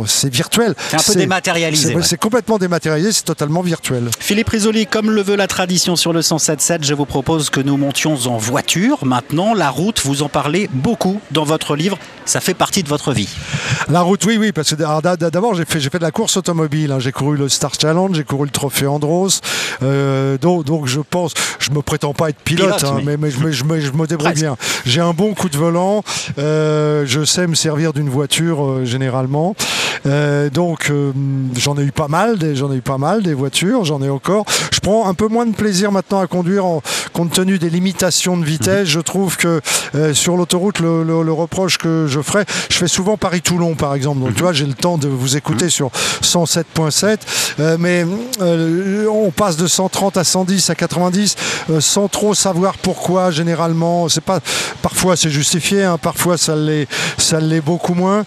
c'est, 0.06 0.22
c'est- 0.22 0.30
virtuel. 0.34 0.76
C'est 0.90 0.96
un 0.98 1.00
peu 1.00 1.16
dématérialisé, 1.16 1.96
C'est, 2.02 2.12
ouais. 2.12 2.18
complètement 2.18 2.58
dématérialisé, 2.58 3.12
c'est 3.12 3.24
totalement 3.24 3.62
virtuel. 3.62 4.10
Philippe 4.20 4.50
Risoli, 4.50 4.86
comme 4.88 5.12
le 5.12 5.22
veut 5.24 5.36
la 5.36 5.48
tradition 5.48 5.96
sur 5.96 6.14
le 6.14 6.22
107.7, 6.22 6.84
je 6.84 6.94
vous 6.94 7.06
propose 7.06 7.50
que 7.50 7.60
nous 7.60 7.78
montions 7.78 8.16
en 8.28 8.38
voiture. 8.38 9.06
Maintenant, 9.06 9.54
la 9.54 9.70
route, 9.70 10.02
vous 10.06 10.22
en 10.24 10.30
parlez 10.30 10.70
beaucoup 10.74 11.20
dans 11.32 11.44
votre 11.44 11.76
livre. 11.76 11.98
Ça 12.26 12.40
fait 12.42 12.54
partie 12.54 12.84
de 12.84 12.90
votre 12.90 13.12
vie. 13.14 13.28
La 13.90 14.02
route, 14.02 14.24
oui, 14.26 14.38
oui, 14.40 14.52
parce 14.52 14.70
que 14.74 14.76
d'abord 14.76 15.54
j'ai 15.56 15.66
fait, 15.66 15.80
j'ai 15.80 15.90
fait 15.90 16.00
de 16.00 16.04
la 16.04 16.12
course 16.12 16.38
automobile. 16.38 16.92
hein. 16.92 17.00
J'ai 17.00 17.12
couru 17.12 17.38
le 17.38 17.50
Star 17.50 17.72
Challenge, 17.80 18.16
j'ai 18.16 18.24
couru 18.24 18.46
le 18.46 18.52
Trophée 18.52 18.88
Andros. 18.88 19.42
Euh, 19.84 20.38
donc, 20.38 20.66
donc 20.66 20.88
je 20.88 21.00
pense, 21.00 21.34
je 21.60 21.72
me 21.72 21.82
prétends 21.82 22.14
pas 22.14 22.30
être 22.30 22.40
pilote, 22.40 22.78
Pilote, 22.78 22.84
hein, 22.84 23.02
mais- 23.06 23.18
mais, 23.18 23.30
mais 23.42 23.52
je, 23.52 23.64
me, 23.64 23.80
je 23.80 23.92
débrouille 23.92 24.18
Presque. 24.18 24.36
bien. 24.42 24.58
J'ai 24.86 25.02
un 25.02 25.14
bon 25.14 25.34
coup 25.34 25.50
de 25.50 25.58
volant. 25.58 26.04
euh, 26.38 27.04
je 27.06 27.24
sais 27.24 27.48
me 27.48 27.56
servir 27.56 27.94
d'une 27.94 28.10
voiture 28.10 28.64
euh, 28.66 28.86
généralement. 28.86 29.56
Donc 30.54 30.92
j'en 31.56 31.78
ai 31.78 31.84
eu 31.84 31.92
pas 31.92 32.08
mal, 32.08 32.38
j'en 32.56 32.72
ai 32.72 32.78
eu 32.78 32.82
pas 32.82 32.98
mal 32.98 33.22
des 33.22 33.34
voitures, 33.34 33.84
j'en 33.86 34.02
ai 34.02 34.10
encore. 34.10 34.46
Je 34.74 34.80
prends 34.80 35.08
un 35.08 35.14
peu 35.14 35.28
moins 35.28 35.46
de 35.46 35.54
plaisir 35.56 35.92
maintenant 35.92 36.20
à 36.20 36.28
conduire 36.28 36.66
en, 36.66 36.82
compte 37.14 37.32
tenu 37.34 37.60
des 37.60 37.70
limitations 37.70 38.38
de 38.38 38.46
vitesse. 38.46 38.88
Je 38.88 39.00
trouve 39.00 39.36
que 39.38 39.62
sur 40.14 40.38
l'autoroute, 40.38 40.80
le, 40.80 41.04
le- 41.04 41.22
le 41.24 41.34
reproche 41.34 41.78
que 41.78 42.06
je 42.08 42.22
ferais, 42.22 42.46
je 42.70 42.78
fais 42.78 42.88
souvent 42.88 43.18
Par 43.78 43.94
exemple. 43.94 44.22
Donc 44.22 44.36
tu 44.36 44.44
vois, 44.44 44.54
j'ai 44.54 44.66
le 44.66 44.74
temps 44.74 44.98
de 44.98 45.08
vous 45.08 45.36
écouter 45.36 45.70
sur 45.70 45.92
107.7, 46.24 47.18
euh, 47.60 47.78
mais 47.80 48.06
euh, 48.42 49.08
on 49.08 49.32
passe 49.32 49.58
de 49.58 49.68
130 49.68 50.18
à 50.18 50.24
110 50.24 50.70
à 50.70 50.76
90 50.76 51.36
euh, 51.70 51.82
sans 51.82 52.08
trop 52.08 52.34
savoir 52.34 52.78
pourquoi. 52.78 53.32
Généralement, 53.32 54.08
c'est 54.08 54.24
pas. 54.24 54.40
Parfois 54.82 55.18
c'est 55.18 55.30
justifié, 55.30 55.84
hein, 55.84 55.98
parfois 55.98 56.38
ça 56.38 56.56
l'est, 56.56 56.88
ça 57.18 57.42
l'est 57.42 57.62
beaucoup 57.62 57.94
moins. 57.94 58.24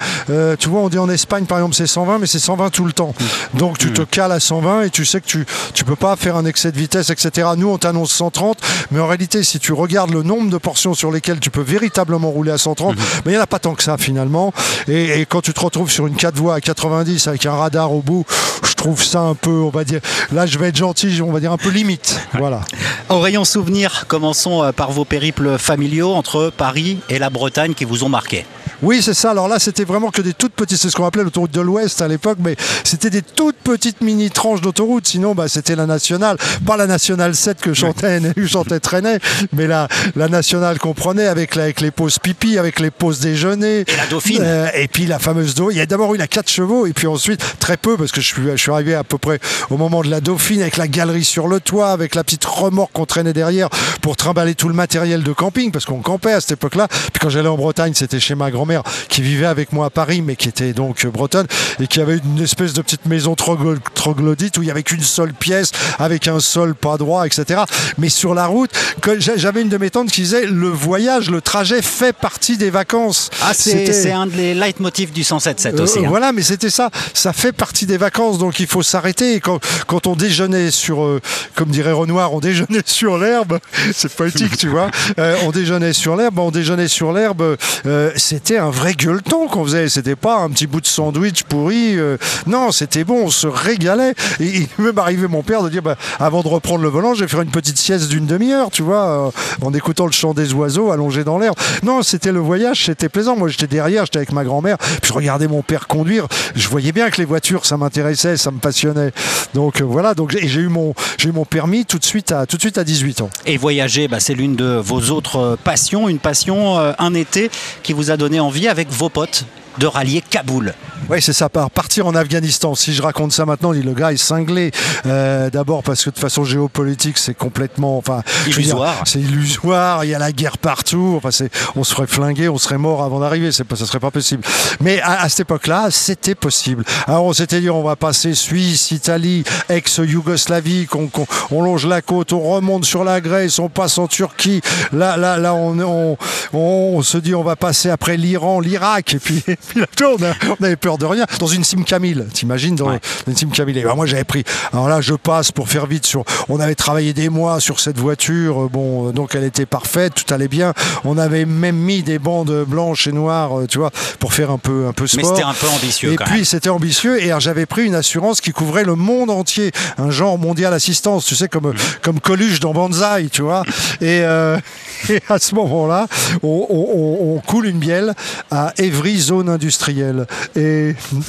Tu 0.59 0.69
vois, 0.69 0.81
on 0.81 0.89
dit 0.89 0.99
en 0.99 1.09
Espagne 1.09 1.45
par 1.45 1.59
exemple 1.59 1.75
c'est 1.75 1.87
120, 1.87 2.19
mais 2.19 2.27
c'est 2.27 2.39
120 2.39 2.71
tout 2.71 2.85
le 2.85 2.93
temps. 2.93 3.15
Donc 3.55 3.79
tu 3.79 3.91
te 3.93 4.03
cales 4.03 4.33
à 4.33 4.41
120 4.41 4.83
et 4.83 4.91
tu 4.91 5.07
sais 5.07 5.21
que 5.21 5.27
tu 5.27 5.47
tu 5.73 5.85
peux 5.85 5.97
pas 5.97 6.15
faire 6.17 6.37
un 6.37 6.45
excès 6.45 6.73
de 6.73 6.79
vitesse, 6.79 7.09
etc. 7.11 7.49
Nous 7.57 7.69
on 7.69 7.79
t'annonce 7.79 8.12
130, 8.12 8.59
mais 8.91 9.01
en 9.01 9.07
réalité 9.07 9.43
si 9.43 9.59
tu 9.59 9.73
regardes 9.73 10.11
le 10.11 10.23
nombre 10.23 10.51
de 10.51 10.59
portions 10.59 10.95
sur 10.95 11.11
lesquelles 11.11 11.41
tu 11.41 11.51
peux 11.51 11.62
véritablement 11.62 12.31
rouler 12.31 12.53
à 12.53 12.59
130, 12.59 12.97
mais 13.25 13.33
il 13.33 13.35
n'y 13.35 13.39
en 13.39 13.43
a 13.43 13.47
pas 13.47 13.59
tant 13.59 13.75
que 13.75 13.83
ça 13.83 13.97
finalement. 13.97 14.53
Et, 14.89 15.21
et 15.21 15.22
quand 15.26 15.41
tu 15.41 15.52
te 15.52 15.61
retrouves 15.61 15.91
sur 15.91 16.07
une 16.07 16.17
4 16.17 16.37
voies 16.37 16.55
à 16.55 16.61
90 16.61 17.29
avec 17.29 17.47
un 17.47 17.52
radar 17.52 17.93
au 17.93 18.02
bout, 18.02 18.25
je 18.64 18.75
trouve 18.75 19.02
ça 19.02 19.21
un 19.21 19.35
peu, 19.35 19.50
on 19.50 19.71
va 19.71 19.85
dire, 19.85 20.00
là 20.33 20.47
je 20.47 20.59
vais 20.59 20.69
être 20.69 20.76
gentil, 20.76 21.21
on 21.23 21.33
va 21.33 21.41
dire 21.41 21.52
un 21.52 21.57
peu 21.57 21.71
limite. 21.71 22.21
Voilà. 22.35 22.61
Au 23.09 23.21
rayon 23.21 23.45
souvenir, 23.45 24.07
commençons 24.09 24.62
euh, 24.62 24.73
par 24.73 24.91
vos 24.93 25.05
périples 25.05 25.59
familiaux 25.59 26.12
entre 26.12 26.50
Paris 26.57 26.99
et 27.09 27.19
la 27.19 27.31
Bretagne 27.31 27.75
qui 27.75 27.85
vous 27.85 28.05
ont 28.05 28.09
marqué. 28.09 28.47
Oui, 28.83 29.01
c'est 29.03 29.15
ça. 29.15 29.31
Alors 29.31 29.49
là, 29.49 29.59
c'était 29.59 29.85
vraiment 29.85 30.11
que 30.11 30.21
des 30.23 30.33
toutes 30.35 30.53
petites, 30.55 30.79
c'est 30.79 30.91
ce 30.91 30.97
qu'on 30.97 31.07
appelait 31.07 31.23
l'autoroute 31.25 31.53
de 31.53 31.61
l'Ouest 31.61 32.03
à 32.03 32.09
l'époque, 32.09 32.39
mais 32.43 32.57
c'était 32.85 33.11
des 33.11 33.23
toutes 33.23 33.57
petites 33.57 34.01
mini 34.01 34.31
tranches 34.31 34.61
d'autoroute. 34.61 35.07
Sinon, 35.07 35.35
bah, 35.35 35.47
c'était 35.49 35.77
la 35.77 35.87
nationale, 35.87 36.37
pas 36.67 36.77
la 36.77 36.87
nationale 36.87 37.35
7 37.35 37.61
que 37.61 37.75
chantait, 37.75 38.21
chantait 38.47 38.81
Trenet, 38.81 39.19
mais 39.53 39.67
la, 39.67 39.89
la 40.17 40.29
nationale 40.29 40.79
qu'on 40.79 40.95
prenait 40.95 41.27
avec, 41.27 41.55
la- 41.55 41.62
avec 41.65 41.81
les 41.81 41.91
pauses 41.93 42.19
pipi, 42.19 42.59
avec 42.59 42.81
les 42.81 42.91
pauses 42.91 43.21
déjeuner. 43.21 43.81
Et 43.87 43.97
la 43.97 44.07
Dauphine. 44.07 44.39
Euh, 44.43 44.67
et 44.75 44.89
puis 44.89 45.07
la 45.07 45.19
fameuse 45.19 45.55
Dauphine. 45.55 45.77
Il 45.77 45.79
y 45.79 45.83
a 45.83 45.87
d'abord 45.87 46.15
eu 46.15 46.19
la 46.19 46.27
4 46.27 46.51
chevaux, 46.51 46.87
et 46.87 46.93
puis 46.93 47.07
ensuite, 47.07 47.41
très 47.61 47.77
peu, 47.77 47.97
parce 47.97 48.11
que 48.11 48.21
je 48.21 48.27
suis, 48.27 48.43
je 48.51 48.57
suis 48.57 48.73
arrivé 48.73 48.95
à 48.95 49.05
peu 49.05 49.19
près 49.19 49.39
au 49.71 49.77
moment 49.77 50.03
de 50.03 50.11
la 50.11 50.21
Dauphine, 50.21 50.61
avec 50.61 50.77
la 50.77 50.89
galerie 50.89 51.25
sur 51.25 51.47
le 51.47 51.61
toit, 51.61 51.91
avec 51.93 52.15
la 52.17 52.25
petite 52.25 52.45
remorque 52.45 52.93
qu'on 52.93 53.07
traînait 53.07 53.33
derrière 53.33 53.69
pour 54.01 54.17
trimballer 54.17 54.55
tout 54.57 54.69
le 54.69 54.75
matériel 54.75 55.23
de 55.23 55.33
camping, 55.33 55.71
parce 55.71 55.85
qu'on 55.85 56.01
campait 56.01 56.33
à 56.33 56.41
cette 56.41 56.53
époque-là. 56.53 56.89
Puis 56.89 57.21
quand 57.21 57.29
j'allais 57.31 57.49
en 57.49 57.57
Bretagne, 57.57 57.93
c'était 57.95 58.19
chez 58.19 58.35
ma 58.35 58.51
grand-mère 58.51 58.72
qui 59.09 59.23
vivait 59.23 59.47
avec 59.47 59.73
moi 59.73 59.87
à 59.87 59.91
Paris, 59.91 60.23
mais 60.23 60.37
qui 60.37 60.49
était 60.49 60.73
donc 60.73 61.05
euh, 61.05 61.11
bretonne, 61.11 61.47
et 61.81 61.87
qui 61.87 62.00
avait 62.00 62.19
une 62.19 62.43
espèce 62.43 62.73
de 62.73 62.83
petite 62.83 63.07
maison 63.07 63.35
troglo- 63.35 63.79
troglodyte 63.95 64.59
où 64.59 64.62
il 64.62 64.69
y 64.69 64.71
avait 64.71 64.83
qu'une 64.83 65.02
seule 65.02 65.33
pièce, 65.35 65.71
avec 65.99 66.29
un 66.29 66.41
sol 66.41 66.75
pas 66.75 66.97
droit, 66.97 67.26
etc. 67.26 67.62
Mais 67.99 68.09
sur 68.09 68.35
la 68.35 68.47
route, 68.47 68.71
j'avais 69.19 69.62
une 69.62 69.69
de 69.69 69.76
mes 69.79 69.91
tantes 69.91 70.11
qui 70.11 70.23
disait 70.23 70.47
le 70.47 70.69
voyage, 70.69 71.31
le 71.31 71.41
trajet 71.41 71.83
fait 71.83 72.12
partie 72.12 72.57
des 72.57 72.71
vacances. 72.71 73.31
Ah, 73.43 73.52
c'est 73.55 73.87
C'était- 73.87 74.12
un 74.12 74.26
des 74.26 74.55
leitmotifs 74.55 75.12
du 75.12 75.23
107.7 75.23 75.79
euh, 75.79 75.83
aussi. 75.85 75.99
hein. 76.00 76.09
Voilà, 76.09 76.33
mais 76.33 76.43
c'était 76.43 76.71
ça. 76.71 76.91
Ça 77.14 77.33
fait 77.33 77.53
partie 77.53 77.87
des 77.87 77.97
vacances, 77.97 78.38
donc 78.38 78.61
il 78.61 78.66
faut 78.66 78.83
s'arrêter. 78.83 79.35
Et 79.35 79.40
Quand, 79.40 79.59
quand 79.87 80.07
on 80.07 80.14
déjeunait 80.16 80.70
sur, 80.70 81.03
euh, 81.03 81.20
comme 81.55 81.68
dirait 81.70 81.92
Renoir, 81.92 82.33
on 82.35 82.40
déjeunait 82.40 82.83
sur 82.87 83.18
l'herbe. 83.18 83.59
C'est 83.94 84.12
poétique, 84.14 84.57
tu 84.57 84.68
vois. 84.68 84.90
Euh, 85.18 85.37
on 85.44 85.51
déjeunait 85.51 85.92
sur 85.92 86.16
l'herbe. 86.16 86.38
On 86.38 86.51
déjeunait 86.51 86.88
sur 86.88 87.12
l'herbe. 87.12 87.57
euh, 87.87 88.11
un 88.59 88.71
vrai 88.71 88.95
gueuleton 88.95 89.49
qu'on 89.49 89.65
faisait. 89.65 89.88
C'était 89.88 90.17
pas 90.17 90.38
un 90.38 90.51
petit 90.51 90.67
bout 90.67 90.81
de 90.81 90.87
sandwich 90.87 91.45
pourri. 91.45 91.97
euh, 91.99 92.17
non, 92.47 92.73
c'était 92.73 93.05
bon. 93.05 93.25
On 93.25 93.31
se 93.31 93.47
régalait. 93.47 94.15
Et 94.41 94.47
il 94.47 94.69
m'est 94.79 94.99
arrivé 94.99 95.29
mon 95.29 95.43
père 95.43 95.62
de 95.62 95.69
dire, 95.69 95.83
bah, 95.83 95.97
avant 96.19 96.43
de 96.43 96.49
reprendre 96.49 96.83
le 96.83 96.88
volant, 96.88 97.15
je 97.15 97.25
vais 97.25 97.29
faire 97.29 97.43
une 97.43 97.51
petite 97.51 97.79
sieste 97.79 98.09
d'une 98.09 98.27
demi-heure, 98.27 98.71
tu 98.71 98.83
vois, 98.83 99.29
euh, 99.29 99.31
en 99.67 99.73
écoutant 99.75 100.07
le 100.07 100.12
chant 100.12 100.35
des 100.35 100.53
oiseaux 100.53 100.91
allongés 100.91 101.25
dans 101.25 101.38
l'herbe. 101.38 101.57
Non, 101.83 102.03
c'était 102.03 102.33
le 102.33 102.41
voyage, 102.41 102.85
c'était 102.87 103.09
plaisant. 103.09 103.37
Moi, 103.37 103.49
j'étais 103.49 103.67
derrière, 103.67 104.05
j'étais 104.05 104.19
avec 104.19 104.33
ma 104.33 104.45
grand-mère, 104.45 104.79
puis 104.79 105.09
je 105.09 105.12
regardais 105.12 105.49
mon 105.49 105.62
père 105.62 105.87
conduire. 105.87 106.27
Je 106.55 106.69
voyais 106.69 106.93
bien 106.93 107.11
que 107.11 107.19
les 107.19 107.25
voitures, 107.25 107.67
ça 107.67 107.77
m'intéressait, 107.77 108.37
ça 108.37 108.51
me 108.51 108.59
passionnait. 108.59 109.12
Donc 109.55 109.81
euh, 109.81 109.85
voilà, 109.85 110.15
donc 110.15 110.31
j'ai 110.33 110.61
eu 110.61 110.69
mon 110.69 110.95
eu 111.25 111.33
mon 111.33 111.45
permis 111.45 111.85
tout 111.85 111.99
de 111.99 112.05
suite 112.05 112.33
à 112.33 112.47
tout 112.47 112.57
de 112.57 112.62
suite 112.62 112.79
à 112.79 112.85
18 112.85 113.21
ans. 113.21 113.31
Et 113.47 113.57
voyager, 113.57 114.09
bah, 114.09 114.19
c'est 114.21 114.35
l'une 114.35 114.57
de 114.57 114.81
vos 114.83 115.11
autres 115.11 115.57
passions, 115.62 116.09
une 116.09 116.19
passion, 116.19 116.79
un 116.79 117.15
été 117.15 117.51
qui 117.83 117.93
vous 117.93 118.11
a 118.11 118.17
donné 118.17 118.41
envie 118.42 118.68
avec 118.68 118.88
vos 118.90 119.09
potes 119.09 119.46
de 119.78 119.87
rallier 119.87 120.20
Kaboul. 120.20 120.74
Oui, 121.11 121.21
c'est 121.21 121.33
ça. 121.33 121.49
Par 121.49 121.71
partir 121.71 122.07
en 122.07 122.15
Afghanistan. 122.15 122.75
Si 122.75 122.95
je 122.95 123.03
raconte 123.03 123.33
ça 123.33 123.45
maintenant, 123.45 123.71
on 123.71 123.73
dit 123.75 123.83
le 123.83 123.93
gars 123.93 124.12
est 124.12 124.17
cinglé. 124.17 124.71
Euh, 125.07 125.51
D'abord 125.51 125.83
parce 125.83 126.05
que 126.05 126.11
de 126.11 126.19
façon 126.19 126.45
géopolitique, 126.45 127.19
c'est 127.19 127.35
complètement, 127.35 127.99
enfin, 127.99 128.23
Illusoire. 128.47 129.03
C'est 129.05 129.21
illusoire. 129.21 130.05
Il 130.05 130.11
y 130.11 130.15
a 130.15 130.19
la 130.19 130.33
guerre 130.33 130.59
partout. 130.59 131.15
Enfin, 131.23 131.31
on 131.77 131.85
se 131.85 131.95
ferait 131.95 132.07
flinguer, 132.07 132.49
on 132.49 132.57
serait 132.59 132.79
mort 132.79 133.03
avant 133.03 133.21
d'arriver. 133.21 133.53
C'est 133.53 133.65
pas, 133.65 133.77
ça 133.77 133.85
serait 133.87 134.01
pas 134.01 134.11
possible. 134.11 134.43
Mais 134.81 135.01
à, 135.01 135.23
à 135.23 135.29
cette 135.29 135.41
époque-là, 135.41 135.88
c'était 135.91 136.35
possible. 136.35 136.85
Alors 137.07 137.25
on 137.25 137.33
s'était 137.33 137.61
dit, 137.61 137.69
on 137.71 137.83
va 137.83 137.97
passer 137.97 138.35
Suisse, 138.35 138.91
Italie, 138.93 139.45
ex-Yougoslavie, 139.69 140.87
qu'on, 140.87 141.09
qu'on- 141.09 141.27
on 141.51 141.62
longe 141.62 141.87
la 141.87 142.01
côte, 142.03 142.33
on 142.33 142.41
remonte 142.41 142.85
sur 142.85 143.05
la 143.05 143.21
Grèce, 143.21 143.59
on 143.59 143.69
passe 143.69 143.99
en 143.99 144.07
Turquie. 144.07 144.61
Là, 144.93 145.17
là, 145.17 145.37
là, 145.37 145.55
on, 145.55 145.79
on, 145.81 146.17
on, 146.53 146.59
on 146.97 147.03
se 147.03 147.19
dit, 147.19 147.35
on 147.35 147.43
va 147.43 147.57
passer 147.57 147.91
après 147.91 148.17
l'Iran, 148.17 148.61
l'Irak, 148.61 149.15
et 149.15 149.19
puis, 149.19 149.43
et 149.49 149.57
puis 149.57 149.81
là, 149.81 149.87
tu 149.97 150.05
vois, 150.05 150.15
on, 150.19 150.23
a- 150.25 150.55
on 150.61 150.65
avait 150.65 150.77
peur 150.77 150.91
de 150.98 151.07
rien. 151.07 151.26
Dans 151.38 151.46
une 151.46 151.64
Sim 151.64 151.83
Camille, 151.85 152.24
t'imagines, 152.33 152.76
dans, 152.76 152.88
Ouais. 152.88 153.00
une 153.26 153.37
Sim 153.37 153.48
Camille. 153.50 153.78
Et 153.78 153.83
ben, 153.83 153.94
moi, 153.94 154.07
j'avais 154.07 154.24
pris. 154.24 154.44
Alors 154.72 154.88
là, 154.88 155.00
je 155.00 155.14
passe 155.14 155.52
pour 155.52 155.68
faire 155.68 155.87
vite 155.87 156.07
sur. 156.07 156.24
On 156.48 156.61
avait 156.61 156.74
travaillé 156.74 157.12
des 157.12 157.28
mois 157.28 157.61
sur 157.61 157.81
cette 157.81 157.98
voiture. 157.98 158.62
euh, 158.64 158.68
Bon, 158.72 159.09
euh, 159.09 159.12
donc 159.12 159.35
elle 159.35 159.44
était 159.44 159.66
parfaite, 159.66 160.14
tout 160.14 160.33
allait 160.35 160.48
bien. 160.48 160.72
On 161.05 161.18
avait 161.18 161.44
même 161.44 161.76
mis 161.76 162.02
des 162.02 162.18
bandes 162.18 162.64
blanches 162.66 163.07
et 163.07 163.12
noires, 163.12 163.61
euh, 163.61 163.66
tu 163.66 163.78
vois, 163.78 163.90
pour 164.18 164.33
faire 164.35 164.50
un 164.50 164.59
peu, 164.59 164.87
un 164.88 164.92
peu 164.92 165.05
Mais 165.16 165.22
sport. 165.22 165.37
c'était 165.37 165.46
un 165.46 165.52
peu 165.55 165.68
ambitieux 165.68 166.12
Et 166.12 166.16
quand 166.16 166.24
puis 166.24 166.44
c'était 166.44 166.68
ambitieux 166.70 167.22
et 167.22 167.33
j'avais 167.38 167.66
pris 167.66 167.85
une 167.85 167.94
assurance 167.94 168.40
qui 168.40 168.52
couvrait 168.52 168.85
le 168.85 168.94
monde 168.94 169.31
entier, 169.31 169.72
un 169.98 170.11
genre 170.11 170.38
mondial 170.38 170.72
assistance, 170.74 171.24
tu 171.26 171.35
sais 171.35 171.48
comme 171.48 171.68
Mhm. 171.68 171.74
comme 172.02 172.20
Coluche 172.20 172.61
dans 172.61 172.72
Banzai, 172.72 173.28
tu 173.31 173.42
vois. 173.42 173.62
Et, 174.00 174.20
euh, 174.22 174.59
et 175.11 175.20
à 175.28 175.38
ce 175.38 175.55
moment-là, 175.55 176.07
on, 176.42 176.66
on- 176.70 176.88
on- 176.94 177.37
on 177.37 177.40
coule 177.40 177.66
une 177.66 177.78
bielle 177.78 178.14
à 178.50 178.72
Évry 178.78 179.18
zone 179.18 179.48
industrielle 179.48 180.26
et 180.57 180.82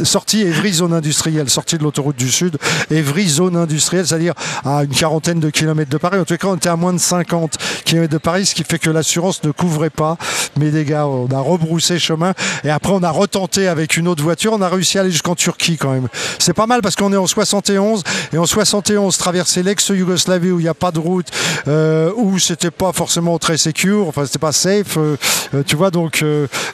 sortie 0.04 0.42
Évry 0.42 0.74
zone 0.74 0.94
industrielle, 0.94 1.50
sortie 1.50 1.78
de 1.78 1.84
l'autoroute 1.84 2.16
du 2.16 2.30
Sud, 2.30 2.58
Évry 2.92 3.28
zone 3.28 3.56
industrielle, 3.56 4.08
c'est-à-dire 4.08 4.34
à 4.66 4.84
une 4.84 4.94
quarantaine 4.94 5.40
de 5.40 5.50
kilomètres 5.50 5.90
de 5.90 5.98
Paris. 5.98 6.20
En 6.20 6.26
tout 6.26 6.38
cas, 6.38 6.48
on 6.48 6.56
était 6.56 6.70
à 6.70 6.76
moins 6.76 6.94
de 6.94 7.00
50 7.00 7.58
kilomètres 7.86 8.14
de 8.14 8.18
Paris, 8.18 8.46
ce 8.46 8.56
qui 8.56 8.64
fait 8.64 8.80
que 8.80 8.90
l'assurance 8.90 9.44
ne 9.44 9.52
couvrait 9.52 9.90
pas 9.90 10.18
mes 10.58 10.72
dégâts. 10.72 11.04
On 11.06 11.28
a 11.32 11.40
rebroussé 11.40 12.00
chemin 12.00 12.34
et 12.64 12.70
après 12.70 12.94
on 12.94 13.04
a 13.04 13.12
retenté 13.12 13.68
avec 13.68 13.98
une 13.98 14.08
autre 14.08 14.24
voiture. 14.24 14.54
On 14.54 14.62
a 14.62 14.70
réussi 14.70 14.98
à 14.98 15.02
aller 15.02 15.12
jusqu'en 15.12 15.36
Turquie 15.36 15.78
quand 15.78 15.92
même. 15.92 16.08
C'est 16.40 16.54
pas 16.54 16.68
mal 16.68 16.82
parce 16.82 16.96
qu'on 16.96 17.12
est 17.14 17.18
en 17.18 17.28
71 17.28 18.04
et 18.34 18.38
en 18.38 18.46
71 18.46 19.18
traverser 19.18 19.64
l'ex-Yougoslavie 19.64 20.52
où 20.52 20.60
il 20.60 20.64
n'y 20.64 20.70
a 20.70 20.74
pas 20.74 20.92
de 20.92 21.00
route, 21.00 21.28
euh, 21.68 22.12
où 22.16 22.40
c'était 22.40 22.72
pas 22.72 22.92
forcément 22.92 23.38
très 23.40 23.58
secure, 23.58 24.08
enfin 24.08 24.26
c'était 24.26 24.40
pas 24.40 24.52
safe, 24.52 24.98
euh, 24.98 25.18
euh, 25.54 25.64
tu 25.66 25.76
vois. 25.76 25.92
Donc 25.92 26.24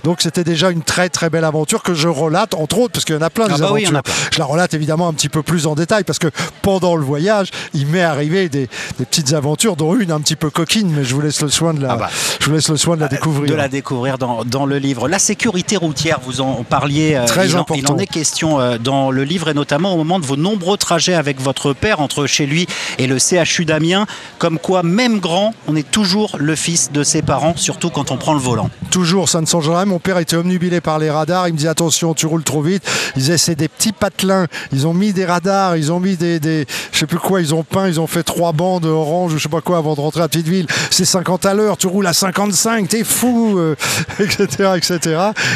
donc 0.03 0.21
c'était 0.21 0.43
déjà 0.43 0.71
une 0.71 0.83
très 0.83 1.09
très 1.09 1.29
belle 1.29 1.45
aventure 1.45 1.83
que 1.83 1.93
je 1.93 2.07
relate 2.07 2.53
en 2.53 2.67
entre 2.69 2.79
autres, 2.83 2.93
parce 2.93 3.05
qu'il 3.05 3.15
y 3.15 3.17
en 3.17 3.21
a 3.21 3.29
plein 3.31 3.45
Ah 3.49 3.55
des 3.55 3.61
bah 3.61 3.69
oui, 3.73 3.85
en 3.87 3.89
aventures. 3.95 3.97
a 3.97 4.03
plein. 4.03 4.13
Je 4.33 4.39
la 4.39 4.45
relate 4.45 4.73
évidemment 4.75 5.07
un 5.07 5.13
petit 5.13 5.29
peu 5.29 5.41
plus 5.41 5.65
en 5.65 5.73
détail, 5.75 6.03
parce 6.03 6.19
que 6.19 6.27
pendant 6.61 6.95
le 6.95 7.03
voyage, 7.03 7.49
il 7.73 7.87
m'est 7.87 8.01
arrivé 8.03 8.47
des, 8.49 8.67
des 8.99 9.05
petites 9.05 9.33
aventures, 9.33 9.75
dont 9.75 9.95
une 9.95 10.11
un 10.11 10.19
petit 10.21 10.35
peu 10.35 10.49
coquine, 10.51 10.91
mais 10.95 11.03
je 11.03 11.15
vous 11.15 11.21
laisse 11.21 11.41
le 11.41 11.49
soin 11.49 11.73
de 11.73 11.81
la, 11.81 11.93
Ah 11.93 11.95
bah. 11.97 12.09
je 12.39 12.45
vous 12.45 12.51
laisse 12.53 12.69
le 12.69 12.77
soin 12.77 12.95
de 12.95 13.01
la 13.01 13.07
découvrir. 13.07 13.49
de 13.49 13.55
la 13.55 13.67
découvrir 13.67 14.17
dans, 14.19 14.43
dans 14.45 14.65
le 14.67 14.77
livre. 14.77 15.07
La 15.07 15.19
sécurité 15.19 15.77
routière, 15.77 16.19
vous 16.23 16.41
en 16.41 16.63
parliez. 16.63 17.15
euh, 17.15 17.25
Très 17.25 17.47
il, 17.49 17.55
en, 17.55 17.61
important. 17.61 17.79
il 17.81 17.91
en 17.91 17.97
est 17.97 18.05
question 18.07 18.59
euh, 18.59 18.77
dans 18.77 19.09
le 19.11 19.23
livre 19.23 19.49
et 19.49 19.53
notamment 19.55 19.93
au 19.93 19.97
moment 19.97 20.19
de 20.19 20.25
vos 20.25 20.35
nombreux 20.35 20.77
trajets 20.77 21.15
avec 21.15 21.41
votre 21.41 21.73
père 21.73 21.99
entre 22.01 22.27
chez 22.27 22.45
lui 22.45 22.67
et 22.99 23.07
le 23.07 23.17
CHU 23.17 23.65
d'Amiens. 23.65 24.05
Comme 24.37 24.59
quoi, 24.59 24.83
même 24.83 25.19
grand, 25.19 25.53
on 25.67 25.75
est 25.75 25.89
toujours 25.89 26.35
le 26.39 26.55
fils 26.55 26.91
de 26.91 27.03
ses 27.03 27.21
parents, 27.21 27.53
surtout 27.55 27.89
quand 27.89 28.11
on 28.11 28.17
prend 28.17 28.33
le 28.33 28.39
volant. 28.39 28.69
Toujours, 28.91 29.27
ça 29.29 29.41
ne 29.41 29.45
change 29.45 29.69
rien. 29.69 29.85
Mon 29.85 29.99
père 29.99 30.17
était 30.19 30.35
omnubilé 30.35 30.81
par 30.81 30.99
les 30.99 31.09
radars. 31.09 31.47
Il 31.47 31.53
me 31.53 31.57
dit 31.57 31.67
attention, 31.67 32.13
tu 32.13 32.25
roules 32.25 32.43
trop 32.43 32.58
vite. 32.61 32.83
Ils 33.15 33.21
disaient 33.21 33.37
c'est 33.37 33.55
des 33.55 33.67
petits 33.67 33.91
patelins. 33.91 34.47
Ils 34.71 34.87
ont 34.87 34.93
mis 34.93 35.13
des 35.13 35.25
radars, 35.25 35.77
ils 35.77 35.91
ont 35.91 35.99
mis 35.99 36.17
des, 36.17 36.39
des 36.39 36.65
je 36.91 36.99
sais 36.99 37.05
plus 37.05 37.17
quoi, 37.17 37.41
ils 37.41 37.53
ont 37.53 37.63
peint, 37.63 37.87
ils 37.87 37.99
ont 37.99 38.07
fait 38.07 38.23
trois 38.23 38.51
bandes 38.51 38.85
orange, 38.85 39.33
je 39.35 39.37
sais 39.37 39.49
pas 39.49 39.61
quoi, 39.61 39.77
avant 39.77 39.95
de 39.95 40.01
rentrer 40.01 40.21
à 40.21 40.27
Petite 40.27 40.47
Ville. 40.47 40.67
C'est 40.91 41.05
50 41.05 41.45
à 41.45 41.53
l'heure, 41.53 41.77
tu 41.77 41.87
roules 41.87 42.07
à 42.07 42.13
55, 42.13 42.87
t'es 42.87 43.03
fou, 43.03 43.57
euh, 43.57 43.75
etc., 44.19 44.71
etc. 44.75 44.99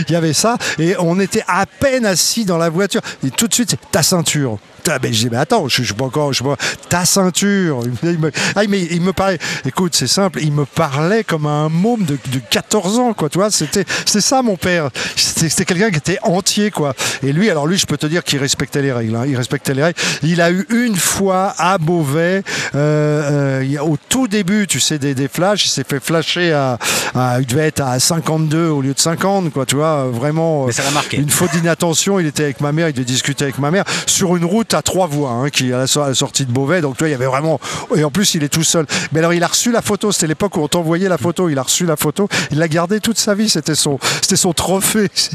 Il 0.07 0.13
y 0.13 0.15
avait 0.15 0.33
ça 0.33 0.57
et 0.79 0.95
on 0.99 1.19
était 1.19 1.43
à 1.47 1.65
peine 1.65 2.05
assis 2.05 2.45
dans 2.45 2.57
la 2.57 2.69
voiture 2.69 3.01
et 3.25 3.31
tout 3.31 3.47
de 3.47 3.53
suite 3.53 3.75
ta 3.91 4.03
ceinture. 4.03 4.57
Mais 5.01 5.13
je 5.13 5.19
dis, 5.19 5.29
mais 5.29 5.37
attends, 5.37 5.67
je, 5.67 5.83
suis 5.83 5.93
pas 5.93 6.05
encore, 6.05 6.33
je 6.33 6.41
suis 6.41 6.43
pas, 6.43 6.57
ta 6.89 7.05
ceinture. 7.05 7.81
Il 8.03 8.19
me, 8.19 8.31
ah, 8.55 8.61
mais 8.67 8.81
il 8.81 9.01
me 9.01 9.13
parlait, 9.13 9.39
écoute, 9.65 9.95
c'est 9.95 10.07
simple, 10.07 10.39
il 10.41 10.51
me 10.51 10.65
parlait 10.65 11.23
comme 11.23 11.45
un 11.45 11.69
môme 11.69 12.03
de, 12.03 12.17
de 12.31 12.39
14 12.49 12.99
ans, 12.99 13.13
quoi, 13.13 13.29
tu 13.29 13.37
vois, 13.37 13.49
c'était, 13.49 13.85
c'est 14.05 14.21
ça 14.21 14.41
mon 14.41 14.57
père. 14.57 14.89
C'était, 15.15 15.49
c'était 15.49 15.65
quelqu'un 15.65 15.91
qui 15.91 15.97
était 15.97 16.19
entier, 16.23 16.71
quoi. 16.71 16.93
Et 17.23 17.31
lui, 17.31 17.49
alors 17.49 17.67
lui, 17.67 17.77
je 17.77 17.85
peux 17.85 17.97
te 17.97 18.07
dire 18.07 18.23
qu'il 18.23 18.39
respectait 18.39 18.81
les 18.81 18.91
règles, 18.91 19.15
hein, 19.15 19.23
il 19.27 19.37
respectait 19.37 19.73
les 19.73 19.83
règles. 19.83 19.99
Il 20.21 20.41
a 20.41 20.51
eu 20.51 20.65
une 20.69 20.95
fois 20.95 21.53
à 21.57 21.77
Beauvais, 21.77 22.43
euh, 22.75 23.61
euh, 23.63 23.79
au 23.79 23.97
tout 24.09 24.27
début, 24.27 24.67
tu 24.67 24.79
sais, 24.79 24.99
des, 24.99 25.15
des 25.15 25.27
flashs, 25.27 25.65
il 25.65 25.69
s'est 25.69 25.85
fait 25.87 26.03
flasher 26.03 26.51
à, 26.51 26.77
à, 27.15 27.39
il 27.39 27.45
devait 27.45 27.67
être 27.67 27.81
à 27.81 27.99
52 27.99 28.67
au 28.67 28.81
lieu 28.81 28.93
de 28.93 28.99
50, 28.99 29.51
quoi, 29.53 29.65
tu 29.65 29.75
vois, 29.75 30.07
vraiment. 30.07 30.65
Mais 30.65 30.71
ça 30.71 30.83
l'a 30.83 30.91
marqué. 30.91 31.17
Une 31.17 31.29
faute 31.29 31.51
d'inattention, 31.51 32.19
il 32.19 32.27
était 32.27 32.43
avec 32.43 32.61
ma 32.61 32.71
mère, 32.71 32.89
il 32.89 32.93
devait 32.93 33.05
discuter 33.05 33.45
avec 33.45 33.59
ma 33.59 33.71
mère 33.71 33.85
sur 34.05 34.35
une 34.35 34.45
route 34.45 34.72
à 34.73 34.81
trois 34.81 35.07
voies, 35.07 35.29
hein, 35.29 35.49
qui 35.49 35.71
à 35.73 35.77
la, 35.79 35.87
so- 35.87 36.01
à 36.01 36.09
la 36.09 36.13
sortie 36.15 36.45
de 36.45 36.51
Beauvais. 36.51 36.81
Donc, 36.81 36.97
vois, 36.99 37.07
il 37.07 37.11
y 37.11 37.15
avait 37.15 37.25
vraiment. 37.25 37.59
Et 37.95 38.03
en 38.03 38.11
plus, 38.11 38.35
il 38.35 38.43
est 38.43 38.49
tout 38.49 38.63
seul. 38.63 38.85
Mais 39.11 39.19
alors, 39.19 39.33
il 39.33 39.43
a 39.43 39.47
reçu 39.47 39.71
la 39.71 39.81
photo. 39.81 40.11
C'était 40.11 40.27
l'époque 40.27 40.57
où 40.57 40.61
on 40.61 40.67
t'envoyait 40.67 41.09
la 41.09 41.17
photo. 41.17 41.49
Il 41.49 41.57
a 41.59 41.63
reçu 41.63 41.85
la 41.85 41.95
photo. 41.95 42.27
Il 42.51 42.59
l'a 42.59 42.67
gardée 42.67 42.99
toute 42.99 43.17
sa 43.17 43.33
vie. 43.35 43.49
C'était 43.49 43.75
son, 43.75 43.99
c'était 44.21 44.35
son 44.35 44.53
trophée, 44.53 45.09
si. 45.13 45.29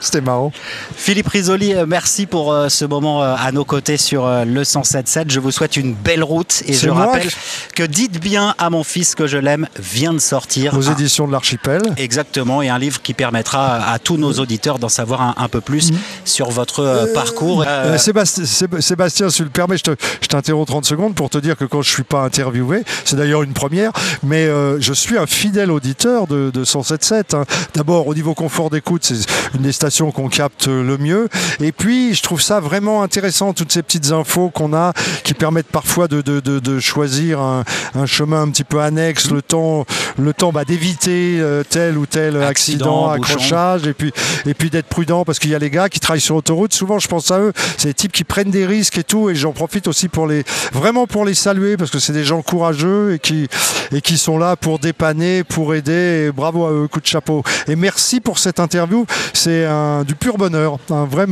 C'était 0.00 0.20
marrant. 0.20 0.52
Philippe 0.96 1.28
Risoli, 1.28 1.74
euh, 1.74 1.84
merci 1.86 2.26
pour 2.26 2.52
euh, 2.52 2.68
ce 2.68 2.84
moment 2.84 3.22
euh, 3.22 3.34
à 3.38 3.52
nos 3.52 3.64
côtés 3.64 3.96
sur 3.96 4.24
euh, 4.26 4.44
le 4.44 4.62
107.7. 4.62 5.24
Je 5.28 5.40
vous 5.40 5.50
souhaite 5.50 5.76
une 5.76 5.94
belle 5.94 6.22
route 6.24 6.62
et 6.66 6.72
je 6.72 6.88
moi 6.90 7.06
rappelle 7.06 7.28
que 7.74 7.82
Dites 7.82 8.20
bien 8.20 8.54
à 8.58 8.68
mon 8.70 8.82
fils 8.84 9.14
que 9.14 9.26
je 9.26 9.38
l'aime 9.38 9.68
vient 9.78 10.12
de 10.12 10.18
sortir. 10.18 10.74
Aux 10.76 10.88
Un- 10.88 10.92
éditions 10.92 11.26
de 11.26 11.32
l'Archipel. 11.32 11.80
Exactement, 11.96 12.62
et 12.62 12.68
un 12.68 12.78
livre 12.78 13.00
qui 13.00 13.14
permettra 13.14 13.76
à 13.76 13.98
tous 13.98 14.16
nos 14.16 14.32
auditeurs 14.34 14.78
d'en 14.78 14.88
savoir 14.88 15.22
un, 15.22 15.34
un 15.38 15.48
peu 15.48 15.60
plus 15.60 15.92
sur 16.24 16.50
votre 16.50 17.12
parcours. 17.14 17.64
Sébastien, 17.98 18.44
Séb- 18.44 18.65
Sébastien, 18.80 19.30
si 19.30 19.38
tu 19.38 19.44
le 19.44 19.50
permets, 19.50 19.76
je 19.78 19.82
te- 19.84 19.96
je 20.22 20.26
t'interromps 20.28 20.66
30 20.70 20.84
secondes 20.84 21.14
pour 21.14 21.30
te 21.30 21.38
dire 21.38 21.56
que 21.56 21.64
quand 21.64 21.82
je 21.82 21.90
suis 21.90 22.02
pas 22.02 22.22
interviewé, 22.22 22.82
c'est 23.04 23.16
d'ailleurs 23.16 23.42
une 23.42 23.52
première, 23.52 23.92
mais 24.22 24.46
euh, 24.46 24.80
je 24.80 24.92
suis 24.92 25.18
un 25.18 25.26
fidèle 25.26 25.70
auditeur 25.70 26.26
de, 26.26 26.50
de 26.52 26.64
107.7. 26.64 27.36
hein. 27.36 27.44
D'abord, 27.74 28.06
au 28.06 28.14
niveau 28.14 28.34
confort 28.34 28.70
d'écoute, 28.70 29.04
c'est 29.04 29.16
une 29.54 29.62
des 29.62 29.72
stations 29.72 30.10
qu'on 30.12 30.28
capte 30.28 30.66
le 30.66 30.96
mieux. 30.98 31.28
Et 31.60 31.72
puis, 31.72 32.14
je 32.14 32.22
trouve 32.22 32.40
ça 32.42 32.60
vraiment 32.60 33.02
intéressant, 33.02 33.52
toutes 33.52 33.72
ces 33.72 33.82
petites 33.82 34.12
infos 34.12 34.50
qu'on 34.50 34.72
a 34.74 34.92
qui 35.24 35.34
permettent 35.34 35.66
parfois 35.68 36.08
de, 36.08 36.20
de- 36.20 36.40
de- 36.40 36.80
choisir 36.80 37.40
un, 37.40 37.64
un 37.94 38.06
chemin 38.06 38.42
un 38.42 38.48
petit 38.50 38.64
peu 38.64 38.80
annexe, 38.80 39.30
le 39.30 39.42
temps, 39.42 39.86
le 40.18 40.32
temps 40.32 40.52
bah, 40.52 40.64
d'éviter 40.64 41.38
euh, 41.40 41.62
tel 41.68 41.96
ou 41.98 42.06
tel 42.06 42.36
Accident, 42.42 43.08
accrochage 43.10 43.86
et 43.86 43.92
puis, 43.94 44.12
et 44.46 44.54
puis 44.54 44.70
d'être 44.70 44.86
prudent 44.86 45.24
parce 45.24 45.38
qu'il 45.38 45.50
y 45.50 45.54
a 45.54 45.58
les 45.58 45.70
gars 45.70 45.88
qui 45.88 46.00
travaillent 46.00 46.20
sur 46.20 46.36
autoroute. 46.36 46.72
Souvent, 46.74 46.98
je 46.98 47.08
pense 47.08 47.30
à 47.30 47.40
eux. 47.40 47.52
C'est 47.78 47.88
des 47.88 47.94
types 47.94 48.12
qui 48.12 48.24
prennent 48.24 48.50
des 48.50 48.55
risques 48.64 48.98
et 48.98 49.04
tout. 49.04 49.28
Et 49.28 49.34
j'en 49.34 49.52
profite 49.52 49.88
aussi 49.88 50.08
pour 50.08 50.26
les, 50.26 50.44
vraiment 50.72 51.06
pour 51.06 51.24
les 51.24 51.34
saluer 51.34 51.76
parce 51.76 51.90
que 51.90 51.98
c'est 51.98 52.12
des 52.12 52.24
gens 52.24 52.42
courageux 52.42 53.14
et 53.14 53.18
qui, 53.18 53.48
et 53.92 54.00
qui 54.00 54.16
sont 54.18 54.38
là 54.38 54.56
pour 54.56 54.78
dépanner, 54.78 55.44
pour 55.44 55.74
aider. 55.74 56.26
Et 56.28 56.32
bravo 56.32 56.64
à 56.64 56.70
eux, 56.70 56.88
coup 56.88 57.00
de 57.00 57.06
chapeau. 57.06 57.42
Et 57.68 57.76
merci 57.76 58.20
pour 58.20 58.38
cette 58.38 58.60
interview. 58.60 59.04
C'est 59.32 59.66
un, 59.66 60.04
du 60.04 60.14
pur 60.14 60.38
bonheur. 60.38 60.78
Un 60.90 61.04
vrai, 61.04 61.26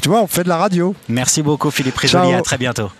tu 0.00 0.08
vois, 0.08 0.22
on 0.22 0.26
fait 0.26 0.44
de 0.44 0.48
la 0.48 0.56
radio. 0.56 0.94
Merci 1.08 1.42
beaucoup 1.42 1.70
Philippe 1.70 1.96
Risoli, 1.96 2.32
à 2.32 2.42
très 2.42 2.58
bientôt. 2.58 2.90